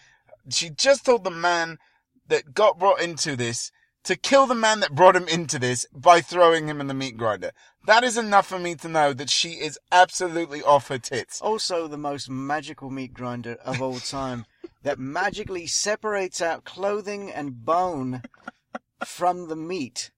[0.50, 1.78] she just told the man
[2.28, 3.72] that got brought into this
[4.04, 7.16] to kill the man that brought him into this by throwing him in the meat
[7.16, 7.52] grinder.
[7.86, 11.40] That is enough for me to know that she is absolutely off her tits.
[11.40, 14.44] Also, the most magical meat grinder of all time
[14.82, 18.22] that magically separates out clothing and bone
[19.04, 20.10] from the meat,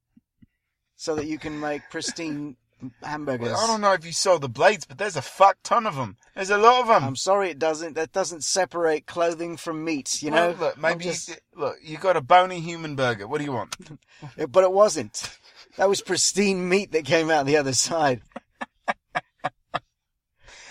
[0.97, 2.57] so that you can make pristine
[3.03, 3.53] hamburgers.
[3.53, 6.17] I don't know if you saw the blades, but there's a fuck ton of them.
[6.35, 7.05] There's a lot of them.
[7.05, 7.95] I'm sorry, it doesn't.
[7.95, 10.23] That doesn't separate clothing from meat.
[10.23, 10.51] You know.
[10.51, 13.27] Well, look, maybe just- you, look, you got a bony human burger.
[13.27, 13.77] What do you want?
[14.51, 15.37] But it wasn't.
[15.77, 18.23] That was pristine meat that came out the other side.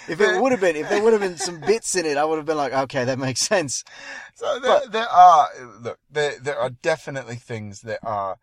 [0.10, 2.26] If it would have been, if there would have been some bits in it, I
[2.26, 3.84] would have been like, okay, that makes sense.
[4.34, 5.48] So there, there are
[5.82, 8.38] look, there there are definitely things that are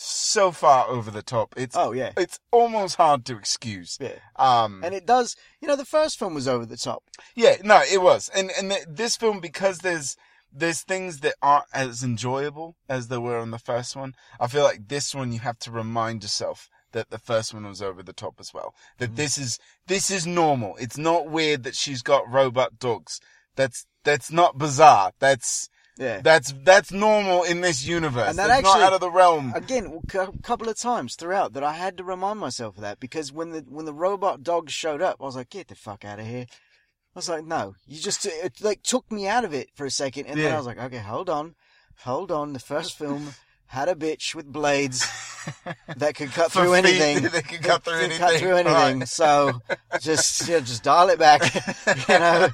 [0.00, 1.54] so far over the top.
[1.56, 3.98] It's Oh yeah, it's almost hard to excuse.
[4.00, 4.14] yeah.
[4.36, 5.34] Um, And it does.
[5.60, 7.02] You know, the first film was over the top.
[7.34, 10.16] yeah, no, it was, and and th- this film because there's
[10.52, 14.14] there's things that aren't as enjoyable as there were on the first one.
[14.40, 17.82] I feel like this one you have to remind yourself that the first one was
[17.82, 18.74] over the top as well.
[18.98, 19.16] That Mhm.
[19.16, 19.58] this is
[19.88, 20.76] this is normal.
[20.76, 23.20] It's not weird that she's got robot dogs.
[23.56, 25.12] That's that's not bizarre.
[25.18, 26.20] That's Yeah.
[26.22, 28.28] That's that's normal in this universe.
[28.30, 29.52] And that that's actually- not out of the realm.
[29.54, 33.32] Again, a couple of times throughout that I had to remind myself of that because
[33.32, 36.20] when the when the robot dogs showed up, I was like, "Get the fuck out
[36.20, 39.70] of here!" I was like, "No, you just it like took me out of it
[39.74, 41.56] for a second, and then I was like, "Okay, hold on,
[42.04, 43.34] hold on." The first film
[43.66, 45.04] had a bitch with blades
[45.96, 47.22] that could cut through feet, anything.
[47.30, 48.18] they could cut through anything.
[48.18, 49.00] Cut through anything.
[49.00, 49.08] Right.
[49.08, 49.60] So
[50.00, 51.42] just yeah, just dial it back,
[52.08, 52.48] you know.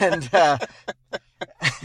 [0.00, 0.58] And uh,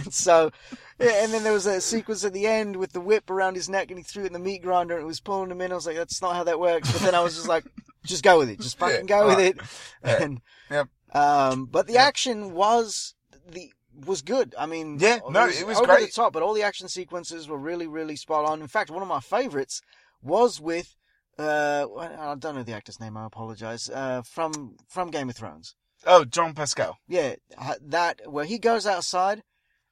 [0.09, 0.51] so
[0.99, 3.69] yeah, and then there was a sequence at the end with the whip around his
[3.69, 5.71] neck, and he threw it in the meat grinder, and it was pulling him in.
[5.71, 6.91] I was like, that's not how that works.
[6.91, 7.65] But then I was just like,
[8.05, 9.57] just go with it, just fucking go with it.
[10.03, 10.89] And Yep.
[11.13, 12.01] um, but the Yep.
[12.07, 13.15] action was
[13.47, 13.71] the
[14.05, 14.53] was good.
[14.57, 16.07] I mean, Yeah, no, it was over great.
[16.07, 18.61] the top, but all the action sequences were really, really spot on.
[18.61, 19.81] In fact, one of my favorites
[20.21, 20.95] was with
[21.37, 23.17] uh, I don't know the actor's name.
[23.17, 23.89] I apologize.
[23.89, 25.75] Uh, from from Game of Thrones.
[26.05, 26.97] Oh, John Pascal.
[27.07, 27.35] Yeah,
[27.81, 29.41] that where he goes outside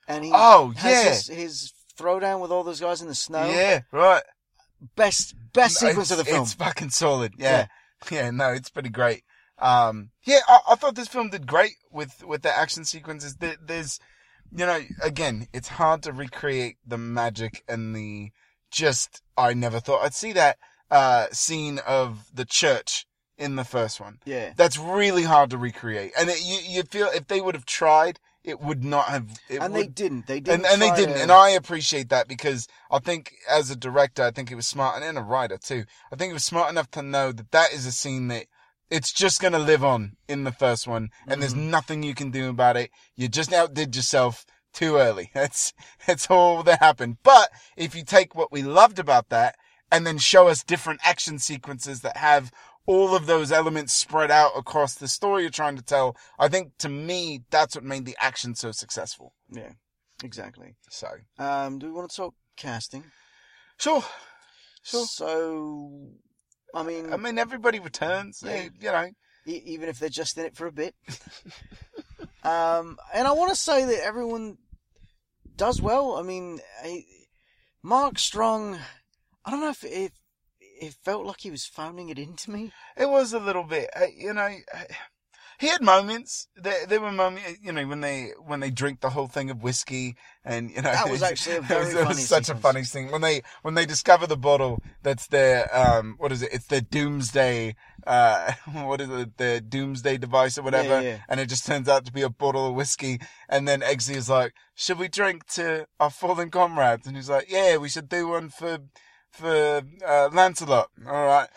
[0.08, 1.10] and he Oh, yeah.
[1.10, 3.50] his, his throwdown with all those guys in the snow.
[3.50, 4.24] Yeah, right.
[4.96, 6.44] Best best No, sequence of the film.
[6.44, 7.34] It's fucking solid.
[7.38, 7.68] Yeah.
[8.12, 8.32] yeah.
[8.32, 9.24] no, it's pretty great.
[9.60, 13.36] Um, yeah, I, I thought this film did great with, with the action sequences.
[13.36, 14.00] There, there's,
[14.52, 18.32] you know, again, it's hard to recreate the magic and the
[18.72, 20.58] just, I never thought I'd see that,
[20.92, 23.06] uh, scene of the church
[23.38, 24.18] in the first one.
[24.26, 26.12] Yeah, That's really hard to recreate.
[26.20, 29.62] And it, you, you feel if they would have tried, it would not have, it
[29.62, 30.28] and would, they didn't.
[30.28, 30.66] They didn't.
[30.66, 34.24] and, and they didn't, to- and I appreciate that because I think as a director,
[34.24, 35.86] I think it was smart, and, and a writer too.
[36.12, 38.46] I think it was smart enough to know that that is a scene that
[38.90, 41.70] it's just going to live on in the first one, and there's Mhm.
[41.70, 42.92] nothing you can do about it.
[43.16, 45.30] You just outdid yourself too early.
[45.34, 45.72] That's
[46.06, 47.18] that's all that happened.
[47.24, 49.56] But if you take what we loved about that
[49.92, 52.52] and then show us different action sequences that have
[52.86, 56.78] all of those elements spread out across the story you're trying to tell, I think
[56.80, 59.34] to me that's what made the action so successful.
[59.50, 59.72] Yeah,
[60.24, 60.76] exactly.
[60.90, 61.08] So.
[61.40, 63.06] Um, do we want to talk casting?
[63.78, 64.04] Sure.
[64.84, 65.06] Sure.
[65.06, 66.10] So,
[66.74, 68.44] I mean, I mean, everybody returns.
[68.46, 68.68] Yeah.
[68.80, 69.10] You know.
[69.48, 70.94] e- even if they're just in it for a bit.
[72.44, 74.58] um, and I want to say that everyone
[75.56, 76.16] does well.
[76.18, 77.06] I mean, I,
[77.82, 78.78] Mark Strong.
[79.46, 80.12] I don't know if it,
[80.80, 82.72] it felt like he was phoning it into me.
[82.98, 84.50] It was a little bit, uh, you know.
[85.60, 86.48] He had moments.
[86.56, 89.62] There, there were moments, you know, when they when they drink the whole thing of
[89.64, 92.56] whiskey, and you know That was actually a it very it was funny such a
[92.56, 96.50] funny thing when they when they discover the bottle that's their um what is it?
[96.52, 99.38] It's their doomsday uh what is it?
[99.38, 101.20] Their doomsday device or whatever, yeah.
[101.30, 103.22] and it just turns out to be a bottle of whiskey.
[103.48, 107.50] And then Eggsy is like, "Should we drink to our fallen comrades?" And he's like,
[107.50, 108.80] "Yeah, we should do one for
[109.34, 110.90] for uh, Lancelot.
[111.08, 111.50] All right."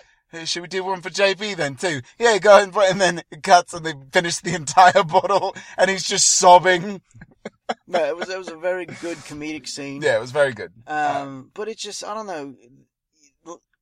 [0.44, 2.02] Should we do one for JB then too?
[2.18, 5.56] Yeah, go ahead and put, and then it cuts and they finish the entire bottle
[5.78, 7.00] and he's just sobbing.
[7.88, 10.00] No, it was it was a very good comedic scene.
[10.00, 10.72] Yeah, it was very good.
[10.86, 12.54] Um, but it just I don't know.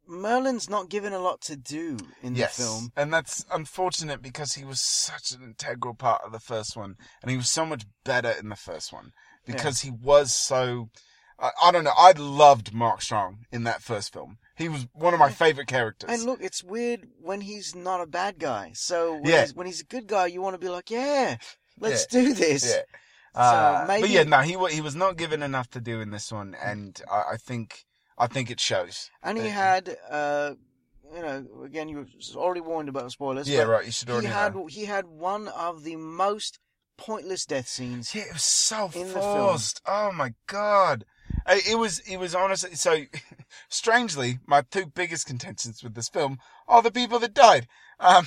[0.07, 2.57] Merlin's not given a lot to do in yes.
[2.57, 2.92] the film.
[2.96, 7.30] And that's unfortunate because he was such an integral part of the first one and
[7.30, 9.12] he was so much better in the first one
[9.46, 10.90] because he was so,
[11.38, 14.38] I, I don't know, I loved Mark Strong in that first film.
[14.57, 16.09] He was one of my favorite characters.
[16.11, 18.70] And look, it's weird when he's not a bad guy.
[18.75, 19.40] So when, Yeah.
[19.42, 21.37] he's, when he's a good guy, you want to be like, yeah,
[21.81, 22.64] let's do this.
[22.73, 22.83] Yeah.
[23.35, 26.31] Uh, maybe- But yeah, no, he he was not given enough to do in this
[26.31, 27.85] one, and I, I think
[28.16, 29.11] I think it shows.
[29.25, 30.53] And he had, uh,
[31.12, 33.49] you know, again, you were already warned about spoilers.
[33.49, 33.85] Yeah, right.
[33.85, 34.29] You should already.
[34.29, 34.66] He had know.
[34.66, 36.61] he had one of the most
[36.97, 38.14] pointless death scenes.
[38.14, 39.49] Yeah, it was so in the film.
[39.49, 39.81] forced.
[39.85, 41.05] Oh my god.
[41.46, 43.04] It was, it was honestly, so,
[43.68, 47.68] strangely, my two biggest contentions with this film are the people that died.
[48.00, 48.26] Um,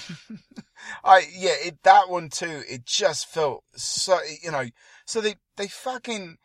[1.03, 4.65] I, yeah, it, that one too, it just felt so, you know,
[5.05, 6.37] so they, they fucking,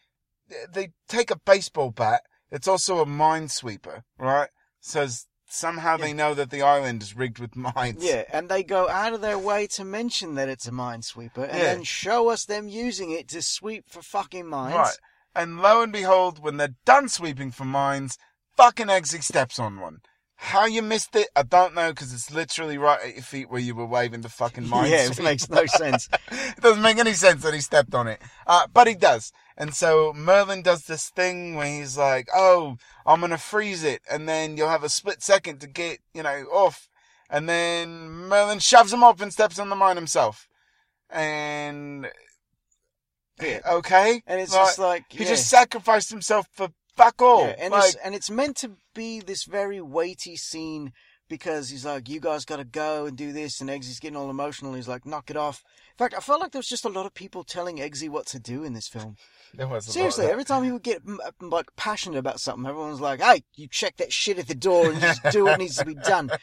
[0.72, 4.48] they take a baseball bat, it's also a minesweeper, right?
[4.80, 5.06] So
[5.48, 8.02] somehow they know that the island is rigged with mines.
[8.02, 11.58] Yeah, and they go out of their way to mention that it's a minesweeper, and
[11.58, 11.74] Yeah.
[11.74, 14.74] then show us them using it to sweep for fucking mines.
[14.74, 14.96] Right.
[15.34, 18.18] And lo and behold, when they're done sweeping for mines,
[18.56, 20.00] fucking Eggsy steps on one.
[20.36, 23.60] How you missed it, I don't know, because it's literally right at your feet where
[23.60, 24.90] you were waving the fucking mine.
[24.90, 26.08] yeah, it makes no sense.
[26.32, 28.20] it doesn't make any sense that he stepped on it.
[28.46, 29.32] Uh, but he does.
[29.56, 34.02] And so Merlin does this thing where he's like, oh, I'm going to freeze it.
[34.10, 36.88] And then you'll have a split second to get, you know, off.
[37.30, 40.48] And then Merlin shoves him off and steps on the mine himself.
[41.08, 42.08] And,
[43.64, 43.74] Yeah.
[43.74, 44.22] okay.
[44.26, 47.46] And it's Like, just like he just sacrificed himself for fuck all.
[47.46, 50.92] Yeah, and like, it's and it's meant to be this very weighty scene
[51.28, 54.28] because he's like, "You guys got to go and do this," and Eggsy's getting all
[54.30, 54.74] emotional.
[54.74, 57.06] He's like, "Knock it off." In fact, I felt like there was just a lot
[57.06, 59.16] of people telling Eggsy what to do in this film.
[59.54, 61.02] There was Seriously, every time he would get
[61.42, 64.98] like passionate about something, everyone's like, "Hey, you check that shit at the door and
[64.98, 66.30] just do what needs to be done."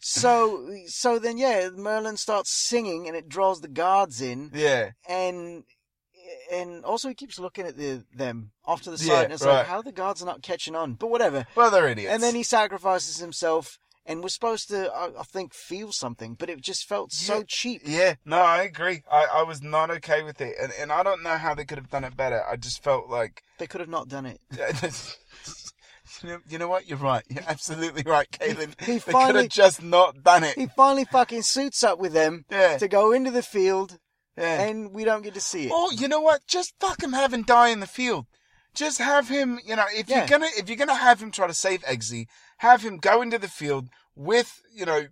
[0.00, 5.64] So, so then yeah, Merlin starts singing and it draws the guards in, Yeah, and
[6.52, 9.44] and also he keeps looking at the them off to the side, Yeah, and it's
[9.44, 9.58] right.
[9.58, 11.46] like, how the guards are not catching on, but whatever.
[11.54, 12.12] well, they're idiots.
[12.12, 16.48] And then he sacrifices himself, and we're supposed to, I, I think, feel something, but
[16.48, 17.82] it just felt so cheap.
[17.84, 19.02] Yeah, no, I agree.
[19.10, 21.78] I, I was not okay with it, and and I don't know how they could
[21.78, 22.42] have done it better.
[22.50, 24.40] I just felt like, They could have not done it.
[26.22, 26.88] you know, you know what?
[26.88, 27.22] You're right.
[27.28, 28.80] You're absolutely right, Caitlin.
[28.80, 30.56] he they could have just not done it.
[30.56, 33.98] He finally fucking suits up with them Yeah, to go into the field,
[34.38, 34.62] yeah.
[34.62, 35.72] and we don't get to see it.
[35.72, 36.46] Or you know what?
[36.46, 38.26] Just fuck him, have him die in the field.
[38.74, 39.58] Just have him.
[39.64, 40.18] You know, if Yeah.
[40.18, 42.26] you're gonna if you're gonna have him try to save Eggsy,
[42.58, 45.06] have him go into the field with you know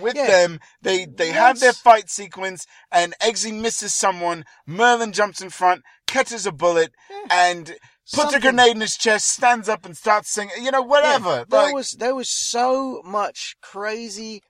[0.00, 0.26] with Yeah.
[0.26, 0.60] them.
[0.82, 4.44] They they have Once- their fight sequence, and Eggsy misses someone.
[4.66, 7.26] Merlin jumps in front, catches a bullet, Yeah.
[7.30, 7.78] and puts
[8.14, 10.64] a Something- grenade in his chest, stands up and starts singing.
[10.64, 11.44] You know, Yeah, whatever.
[11.48, 14.42] there Like, was there was so much crazy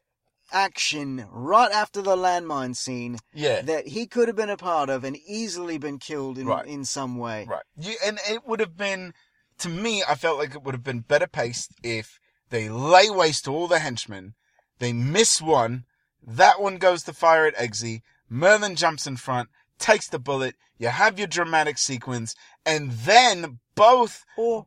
[0.54, 3.60] action right after the landmine scene yeah.
[3.60, 6.66] that he could have been a part of and easily been killed in Right.
[6.66, 7.44] in some way.
[7.46, 7.64] Right.
[7.76, 9.12] You, and it would have been,
[9.58, 13.44] to me, I felt like it would have been better paced if they lay waste
[13.44, 14.34] to all the henchmen,
[14.78, 15.84] they miss one,
[16.22, 20.88] that one goes to fire at Eggsy, Merlin jumps in front, takes the bullet, you
[20.88, 24.66] have your dramatic sequence, and then both, Or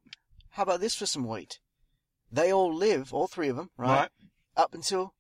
[0.52, 1.60] how about this for some weight?
[2.32, 4.00] They all live, all three of them, right?
[4.02, 4.10] right?
[4.58, 5.14] Up until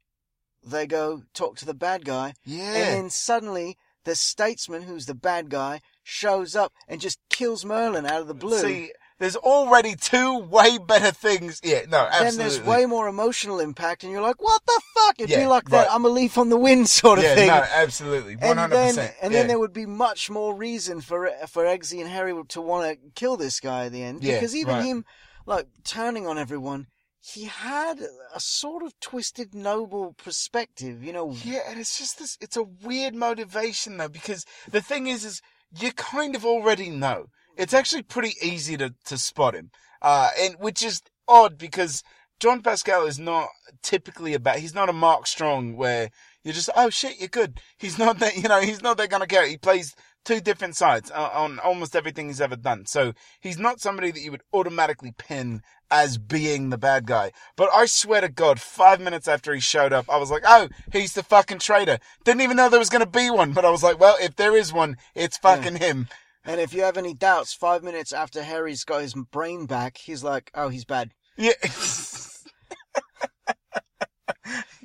[0.63, 2.63] they go talk to the bad guy, Yeah.
[2.73, 8.05] and then suddenly the statesman, who's the bad guy, shows up and just kills Merlin
[8.05, 8.59] out of the blue.
[8.61, 11.59] See, there's already two way better things.
[11.63, 12.29] Yeah, no, absolutely.
[12.29, 15.47] then there's way more emotional impact, and you're like, "What the fuck?" It'd Yeah, be
[15.47, 15.85] like right.
[15.85, 17.47] that "I'm a leaf on the wind" sort of thing.
[17.47, 17.69] yeah, thing.
[17.71, 18.35] no, absolutely.
[18.37, 18.63] 100%.
[18.63, 19.39] and then, and yeah.
[19.39, 23.09] then there would be much more reason for for Eggsy and Harry to want to
[23.15, 24.85] kill this guy at the end, Yeah, because even right.
[24.85, 25.05] him,
[25.47, 26.87] like turning on everyone,
[27.33, 27.99] he had
[28.33, 31.03] a sort of twisted, noble perspective.
[31.03, 32.37] You know, Yeah, and it's just this.
[32.39, 35.41] It's a weird motivation though, because the thing is, is
[35.77, 37.25] you kind of already know.
[37.57, 42.03] It's actually pretty easy to to spot him, uh, and which is odd because
[42.39, 43.49] John Pascal is not
[43.81, 44.59] typically about.
[44.59, 46.09] He's not a Mark Strong where
[46.43, 47.59] you're just oh shit, you're good.
[47.77, 48.37] He's not that.
[48.41, 49.49] You know, he's not that kind of character.
[49.49, 49.95] He plays
[50.27, 52.85] two different sides uh, on almost everything he's ever done.
[52.85, 57.31] So he's not somebody that you would automatically pin as being the bad guy.
[57.55, 60.67] But I swear to God, five minutes after he showed up, I was like, oh,
[60.91, 61.99] he's the fucking traitor.
[62.25, 63.53] Didn't even know there was going to be one.
[63.53, 66.09] But I was like, well, if there is one, it's fucking him.
[66.43, 70.25] and if you have any doubts, five minutes after Harry's got his brain back, he's
[70.25, 71.53] like, "Oh, he's bad." Yeah.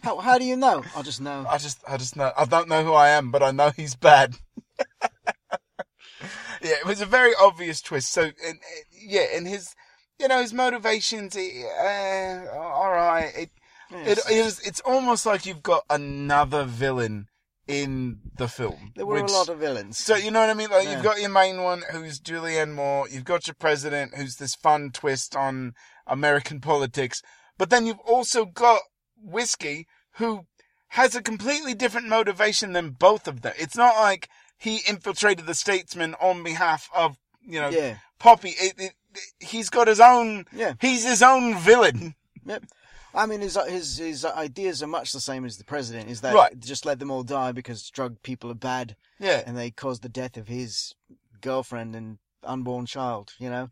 [0.03, 0.83] How how do you know?
[0.97, 1.47] I just know.
[1.49, 2.33] I just, I just know.
[2.37, 4.35] I don't know who I am, but I know he's bad.
[6.63, 8.13] yeah, it was a very obvious twist.
[8.13, 8.59] So, and,
[8.91, 9.75] yeah, and his,
[10.19, 13.33] you know, his motivations, uh, all right.
[13.37, 13.51] It,
[13.91, 17.27] it, it was, it's almost like you've got another villain
[17.69, 18.93] in the film.
[18.97, 19.99] there were which- a lot of villains.
[19.99, 20.71] So you know what I mean?
[20.71, 20.95] Like Yeah.
[20.95, 23.09] you've got your main one who's Julianne Moore.
[23.09, 25.75] You've got your president who's this fun twist on
[26.07, 27.23] American politics.
[27.59, 28.81] But then you've also got
[29.17, 30.47] Whiskey who
[30.89, 33.55] has a completely different motivation than both of them.
[33.59, 34.29] It's not like
[34.63, 38.51] he infiltrated the statesman on behalf of, you know, yeah, Poppy.
[38.51, 38.93] It, it,
[39.41, 40.75] he's got his own, yeah.
[40.81, 42.15] he's his own villain.
[42.47, 42.65] Yep.
[43.15, 46.09] I mean, his his his ideas are much the same as the president.
[46.11, 46.59] Is that Right.
[46.61, 49.43] just let them all die because drug people are bad Yeah.
[49.45, 50.95] and they caused the death of his
[51.41, 53.35] girlfriend and unborn child.
[53.39, 53.69] You know,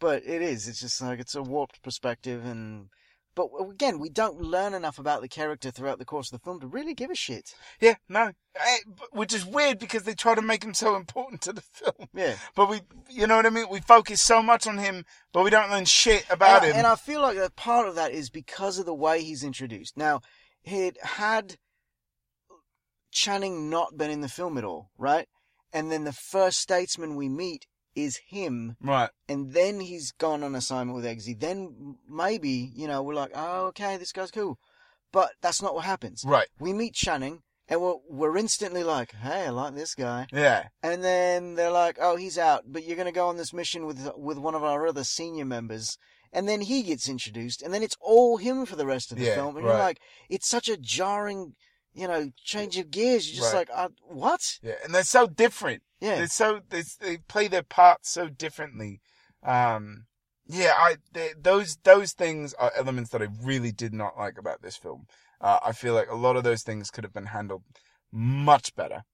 [0.00, 0.68] but it is.
[0.68, 2.88] It's just like it's a warped perspective, and
[3.34, 6.60] but again, we don't learn enough about the character throughout the course of the film
[6.60, 7.54] to really give a shit.
[7.80, 8.32] Yeah, no.
[8.56, 8.76] Eh,
[9.12, 12.08] Which is weird because they try to make him so important to the film.
[12.14, 12.34] Yeah.
[12.54, 13.68] But we, you know what I mean?
[13.70, 16.76] We focus so much on him, but we don't learn shit about and, I, him.
[16.78, 19.96] and I feel like that part of that is because of the way he's introduced.
[19.96, 20.20] Now,
[20.62, 21.56] he'd had
[23.10, 25.28] Channing not been in the film at all, right?
[25.72, 29.10] And then the first statesman we meet is him, right.
[29.28, 31.38] and then he's gone on assignment with Eggsy.
[31.38, 34.58] Then maybe, you know, we're like, oh, okay, this guy's cool.
[35.12, 36.24] But that's not what happens.
[36.26, 36.48] Right.
[36.58, 40.26] We meet Channing, and we're, we're instantly like, hey, I like this guy.
[40.32, 40.68] Yeah.
[40.82, 43.86] And then they're like, "Oh, he's out, but you're going to go on this mission
[43.86, 45.98] with with one of our other senior members."
[46.34, 49.24] And then he gets introduced, and then it's all him for the rest of the
[49.24, 49.56] Yeah, film.
[49.56, 51.54] And you're like, it's such a jarring,
[51.94, 53.28] you know, change of gears.
[53.30, 53.68] You're just Right.
[53.68, 54.58] like, uh, what?
[54.62, 54.74] Yeah.
[54.84, 55.82] And they're so different.
[56.00, 59.00] Yeah, They're so, they, they play their parts so differently.
[59.42, 60.06] Um,
[60.46, 64.60] yeah, I th those those things are elements that I really did not like about
[64.62, 65.06] this film.
[65.40, 67.62] Uh, I feel like a lot of those things could have been handled
[68.10, 69.04] much better.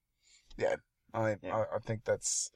[0.57, 0.77] Yeah,
[1.13, 1.57] I Yeah.
[1.57, 2.51] I, I think that's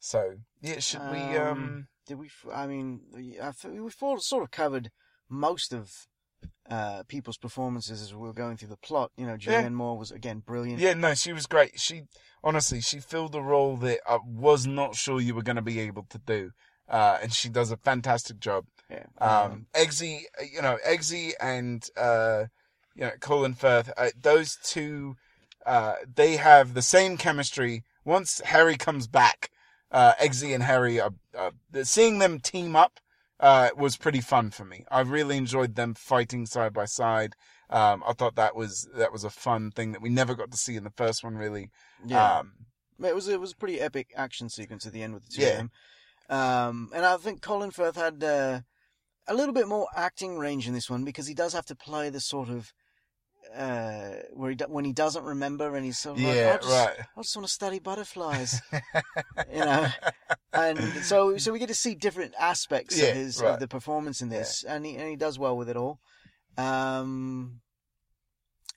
[0.00, 0.38] so.
[0.60, 1.36] Yeah, should we?
[1.36, 2.30] Um, Um, Did we?
[2.52, 3.00] I mean,
[3.40, 4.90] I we've sort of covered
[5.28, 6.06] most of
[6.70, 9.10] uh, people's performances as we were going through the plot.
[9.16, 10.80] You know, Julianne Moore was again brilliant.
[10.80, 11.78] yeah, no, she was great.
[11.78, 12.02] She
[12.42, 15.80] honestly, she filled the role that I was not sure you were going to be
[15.80, 16.50] able to do,
[16.88, 18.66] uh, and she does a fantastic job.
[18.90, 19.04] Yeah.
[19.18, 20.20] Um, Eggsy,
[20.52, 22.44] you know, Eggsy and, uh,
[22.94, 25.16] you know, Colin Firth, uh, those two,
[25.64, 27.82] uh, they have the same chemistry.
[28.04, 29.50] Once Harry comes back,
[29.90, 31.50] uh, Eggsy and Harry are, uh,
[31.82, 33.00] seeing them team up,
[33.40, 34.84] uh, was pretty fun for me.
[34.90, 37.34] I really enjoyed them fighting side by side.
[37.68, 40.56] Um, I thought that was, that was a fun thing that we never got to
[40.56, 41.70] see in the first one, really.
[42.06, 42.38] yeah.
[42.38, 42.52] Um,
[43.04, 45.42] It was it was a pretty epic action sequence at the end with the two
[45.42, 45.48] Yeah.
[45.48, 45.70] of them.
[46.28, 48.60] Um, and I think Colin Firth had uh,
[49.28, 52.08] a little bit more acting range in this one because he does have to play
[52.10, 52.72] the sort of
[53.54, 56.56] uh, where he do- when he doesn't remember and he's sort of like, yeah, I
[56.64, 56.96] just, right.
[57.16, 58.60] I just want to study butterflies,
[59.52, 59.86] you know.
[60.52, 63.54] And so so we get to see different aspects Yeah, of his right.
[63.54, 66.00] of the performance in this, and he and he does well with it all.
[66.58, 67.60] Um,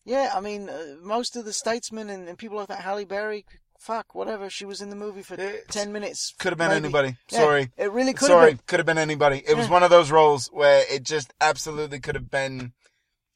[0.05, 3.45] yeah, I mean, uh, most of the statesmen and, and people like that, Halle Berry,
[3.79, 6.33] fuck, whatever, she was in the movie for It's- ten minutes.
[6.39, 6.85] Could have been maybe.
[6.85, 7.15] anybody.
[7.31, 7.71] Yeah, Sorry.
[7.77, 9.43] it really could Sorry, have could have been anybody.
[9.47, 12.73] It was one of those roles where it just absolutely could have been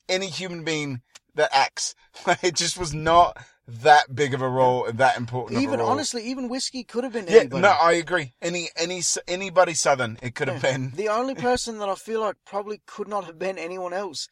[0.09, 1.01] any human being
[1.35, 1.95] that acts.
[2.41, 5.61] it just was not that big of a role, that important.
[5.61, 5.91] Even of a role.
[5.91, 7.61] honestly, even whiskey could have been yeah, anybody.
[7.61, 8.33] no, I agree.
[8.41, 10.91] Any, any, anybody southern, it could have been.
[10.95, 14.27] The only person that I feel like probably could not have been anyone else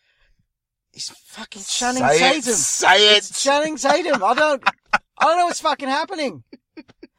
[0.93, 2.37] is fucking Channing say Tatum.
[2.51, 3.17] It, say it.
[3.17, 4.23] It's Channing Tatum.
[4.23, 6.43] I don't, I don't know what's fucking happening.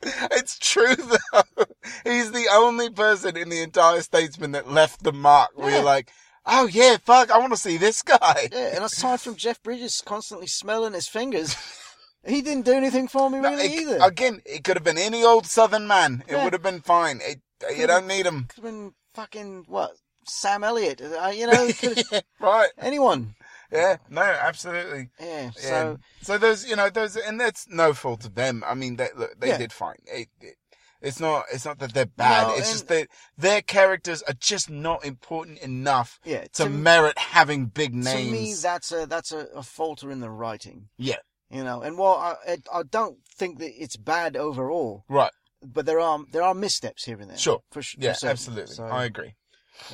[0.05, 1.65] It's true though.
[2.03, 5.51] He's the only person in the entire statesman that left the mark.
[5.55, 5.77] Where Yeah.
[5.77, 6.11] you're like,
[6.47, 8.49] oh yeah, fuck, I want to see this guy.
[8.53, 11.57] Yeah, and aside from Jeff Bridges constantly smelling his fingers,
[12.27, 13.99] he didn't do anything for me really it- either.
[14.03, 16.25] Again, it could have been any old southern man.
[16.27, 16.45] It Yeah.
[16.45, 17.21] would have been fine.
[17.23, 17.41] It,
[17.77, 18.47] you don't need him.
[18.49, 19.93] Could have been fucking what
[20.27, 21.01] Sam Elliott.
[21.01, 22.71] Uh, you know, have, right.
[22.79, 23.35] anyone.
[23.71, 25.09] Yeah, no, absolutely.
[25.19, 25.45] Yeah.
[25.45, 25.51] Yeah.
[25.57, 28.63] So so those, you know, those, and that's no fault of them.
[28.67, 29.59] I mean, they look, they Yeah.
[29.59, 29.97] did fine.
[30.05, 30.57] It, it,
[31.03, 32.49] it's not, it's not that they're bad.
[32.49, 37.19] No, it's just that their characters are just not important enough yeah, to to, merit
[37.19, 38.27] having big names.
[38.27, 40.89] to me that's a that's a, a falter in the writing.
[40.97, 41.17] Yeah.
[41.51, 45.33] You know, and while I I I don't think that it's bad overall, right.
[45.63, 47.37] but there are there are missteps here and there.
[47.39, 47.61] Sure.
[47.71, 48.31] For, for Yeah, certain.
[48.31, 48.75] absolutely.
[48.75, 49.35] So, I agree.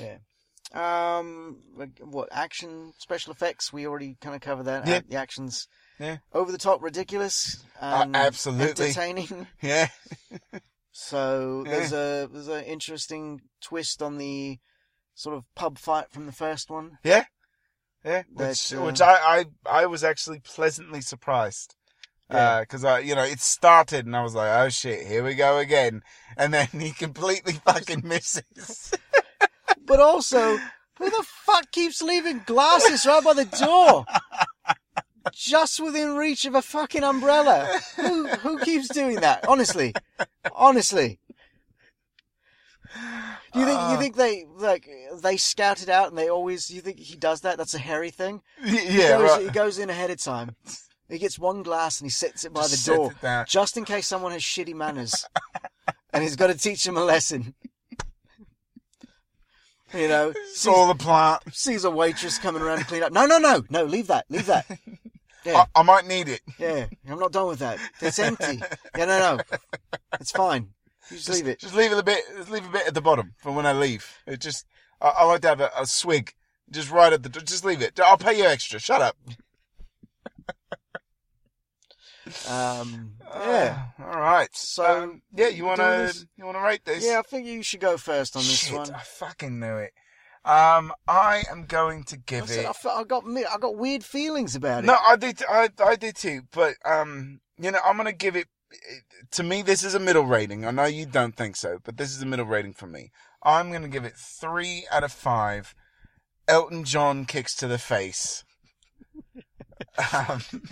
[0.00, 0.18] yeah.
[0.74, 1.56] Um,
[2.00, 3.72] what action special effects?
[3.72, 4.86] We already kind of covered that.
[4.86, 4.96] Yeah.
[4.98, 5.66] Uh, the actions.
[5.98, 6.18] Yeah.
[6.32, 7.64] Over the top, ridiculous.
[7.80, 8.88] Uh, absolutely.
[8.88, 9.46] Entertaining.
[9.62, 9.88] Yeah.
[11.01, 11.70] So Yeah.
[11.72, 14.59] there's a there's an interesting twist on the
[15.14, 16.99] sort of pub fight from the first one.
[17.05, 17.24] Yeah.
[18.03, 18.24] Which,
[18.70, 19.44] That, uh, which I, I,
[19.82, 21.76] I was actually pleasantly surprised.
[22.30, 22.36] Yeah.
[22.49, 25.34] Uh 'cause I, you know, it started and I was like, oh shit, here we
[25.34, 26.03] go again.
[26.36, 28.92] And then he completely fucking misses.
[29.86, 30.57] But also,
[30.99, 34.05] who the fuck keeps leaving glasses right by the door?
[35.32, 37.80] Just within reach of a fucking umbrella.
[37.96, 39.46] Who who keeps doing that?
[39.48, 39.94] Honestly.
[40.54, 41.18] Honestly.
[43.52, 44.88] Do you think you Uh, think they like
[45.22, 47.58] they scout it out and they always you think he does that?
[47.58, 48.42] That's a Harry thing?
[48.64, 49.42] yeah, he goes, right.
[49.42, 50.56] he goes in ahead of time.
[51.08, 53.12] He gets one glass and he sets it by Just the door.
[53.12, 53.46] it down.
[53.48, 55.24] Just in case someone has shitty manners.
[56.12, 57.54] and he's got to teach them a lesson.
[59.94, 61.42] You know, It's sees, all the plant.
[61.54, 63.10] sees a waitress coming around to clean up.
[63.10, 64.66] No, no, no, no, leave that, leave that.
[65.49, 66.40] Yeah, I, I might need it.
[66.59, 67.78] yeah, I'm not done with that.
[68.01, 68.61] It's empty.
[68.96, 69.59] Yeah, no, no,
[70.20, 70.68] it's fine.
[71.11, 71.59] You just leave it.
[71.61, 72.22] Just leave it a bit.
[72.36, 74.18] Just leave a bit at the bottom for when I leave.
[74.26, 74.66] It just.
[75.01, 76.34] I, I like to have a, a swig.
[76.70, 77.28] Just right at the.
[77.30, 77.99] Just leave it.
[77.99, 78.78] I'll pay you extra.
[78.78, 79.16] Shut up.
[82.46, 83.86] Um, yeah.
[83.99, 84.49] Uh, all right.
[84.53, 87.05] So, Um, yeah, you wanna you wanna rate this?
[87.05, 88.94] Yeah, I think you should go first on this Shit, one.
[88.94, 89.92] I fucking knew it.
[90.49, 92.86] Um, I am going to I, give said, it.
[92.86, 94.86] I, I got I got weird feelings about it.
[94.86, 95.42] No, I did.
[95.46, 96.42] I I did too.
[96.51, 98.46] But um, you know, I'm gonna give it.
[99.32, 100.64] To me, this is a middle rating.
[100.64, 103.11] I know you don't think so, but this is a middle rating for me.
[103.42, 105.74] I'm gonna give it three out of five.
[106.49, 108.42] Elton John kicks to the face.
[110.14, 110.40] um,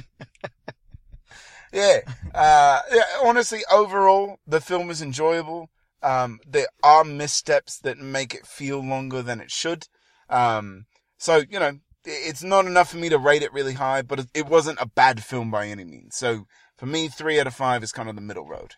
[1.72, 1.98] yeah,
[2.34, 3.02] uh, yeah.
[3.22, 5.68] Honestly, overall, the film is enjoyable.
[6.06, 9.88] Um, there are missteps that make it feel longer than it should.
[10.30, 10.86] Um,
[11.18, 11.72] so you know,
[12.04, 15.24] it's not enough for me to rate it really high, but it- wasn't a bad
[15.24, 16.16] film by any means.
[16.16, 16.46] So
[16.76, 18.74] for me, three out of five is kind of the middle road.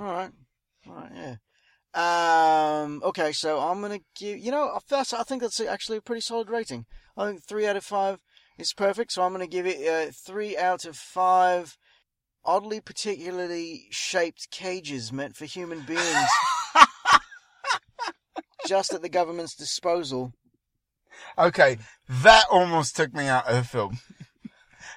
[0.00, 0.32] All right.
[0.88, 1.36] All right, yeah.
[1.94, 3.02] Um.
[3.04, 4.38] Okay, so I'm gonna give.
[4.38, 5.12] You know, that's.
[5.12, 6.86] I think that's actually a pretty solid rating.
[7.16, 8.18] I think three out of five
[8.58, 9.12] is perfect.
[9.12, 11.76] So I'm gonna give it uh, three out of five.
[12.44, 16.28] Oddly, particularly shaped cages meant for human beings,
[18.66, 20.32] just at the government's disposal.
[21.38, 21.78] Okay,
[22.08, 23.98] that almost took me out of the film.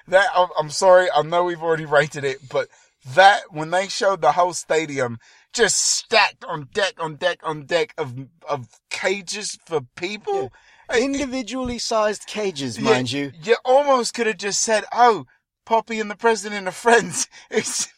[0.08, 2.68] that I'm, I'm sorry, I know we've already rated it, but
[3.14, 5.18] that when they showed the whole stadium
[5.52, 8.14] just stacked on deck on deck on deck of
[8.48, 10.52] of cages for people.
[10.90, 10.98] Yeah.
[10.98, 13.32] Individually sized cages, mind yeah, you.
[13.42, 15.26] You almost could have just said, "Oh,
[15.66, 17.88] Poppy and the President are friends." It's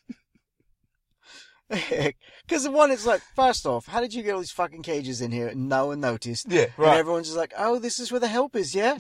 [2.47, 5.21] because the one is like, first off, how did you get all these fucking cages
[5.21, 6.47] in here and no one noticed?
[6.49, 6.91] Yeah, right.
[6.91, 8.99] And everyone's just like, oh, this is where the help is, yeah?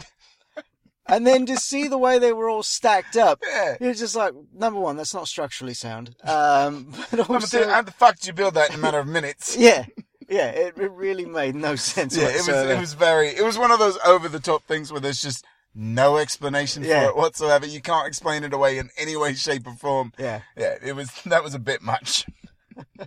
[1.07, 3.77] and then to see the way they were all stacked up, yeah.
[3.81, 6.14] you're just like, number one, that's not structurally sound.
[6.25, 9.57] Um, but also, how the fuck did you build that in a matter of minutes?
[9.59, 9.87] yeah.
[10.29, 12.14] Yeah, it, it really made no sense.
[12.14, 14.93] Yeah, it was it was very it was one of those over the top things
[14.93, 15.43] where there's just
[15.75, 17.05] no explanation Yeah.
[17.05, 17.66] for it whatsoever.
[17.66, 20.12] You can't explain it away in any way, shape, or form.
[20.19, 20.41] Yeah.
[20.57, 22.27] Yeah, it was that was a bit much.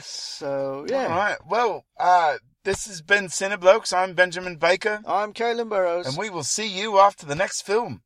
[0.00, 1.38] So yeah, All right.
[1.48, 3.92] Well, uh, this has been Cineblokes.
[3.96, 6.06] I'm Benjamin Baker, I'm Kaylin Burrows.
[6.06, 8.02] and we will see you after the next film.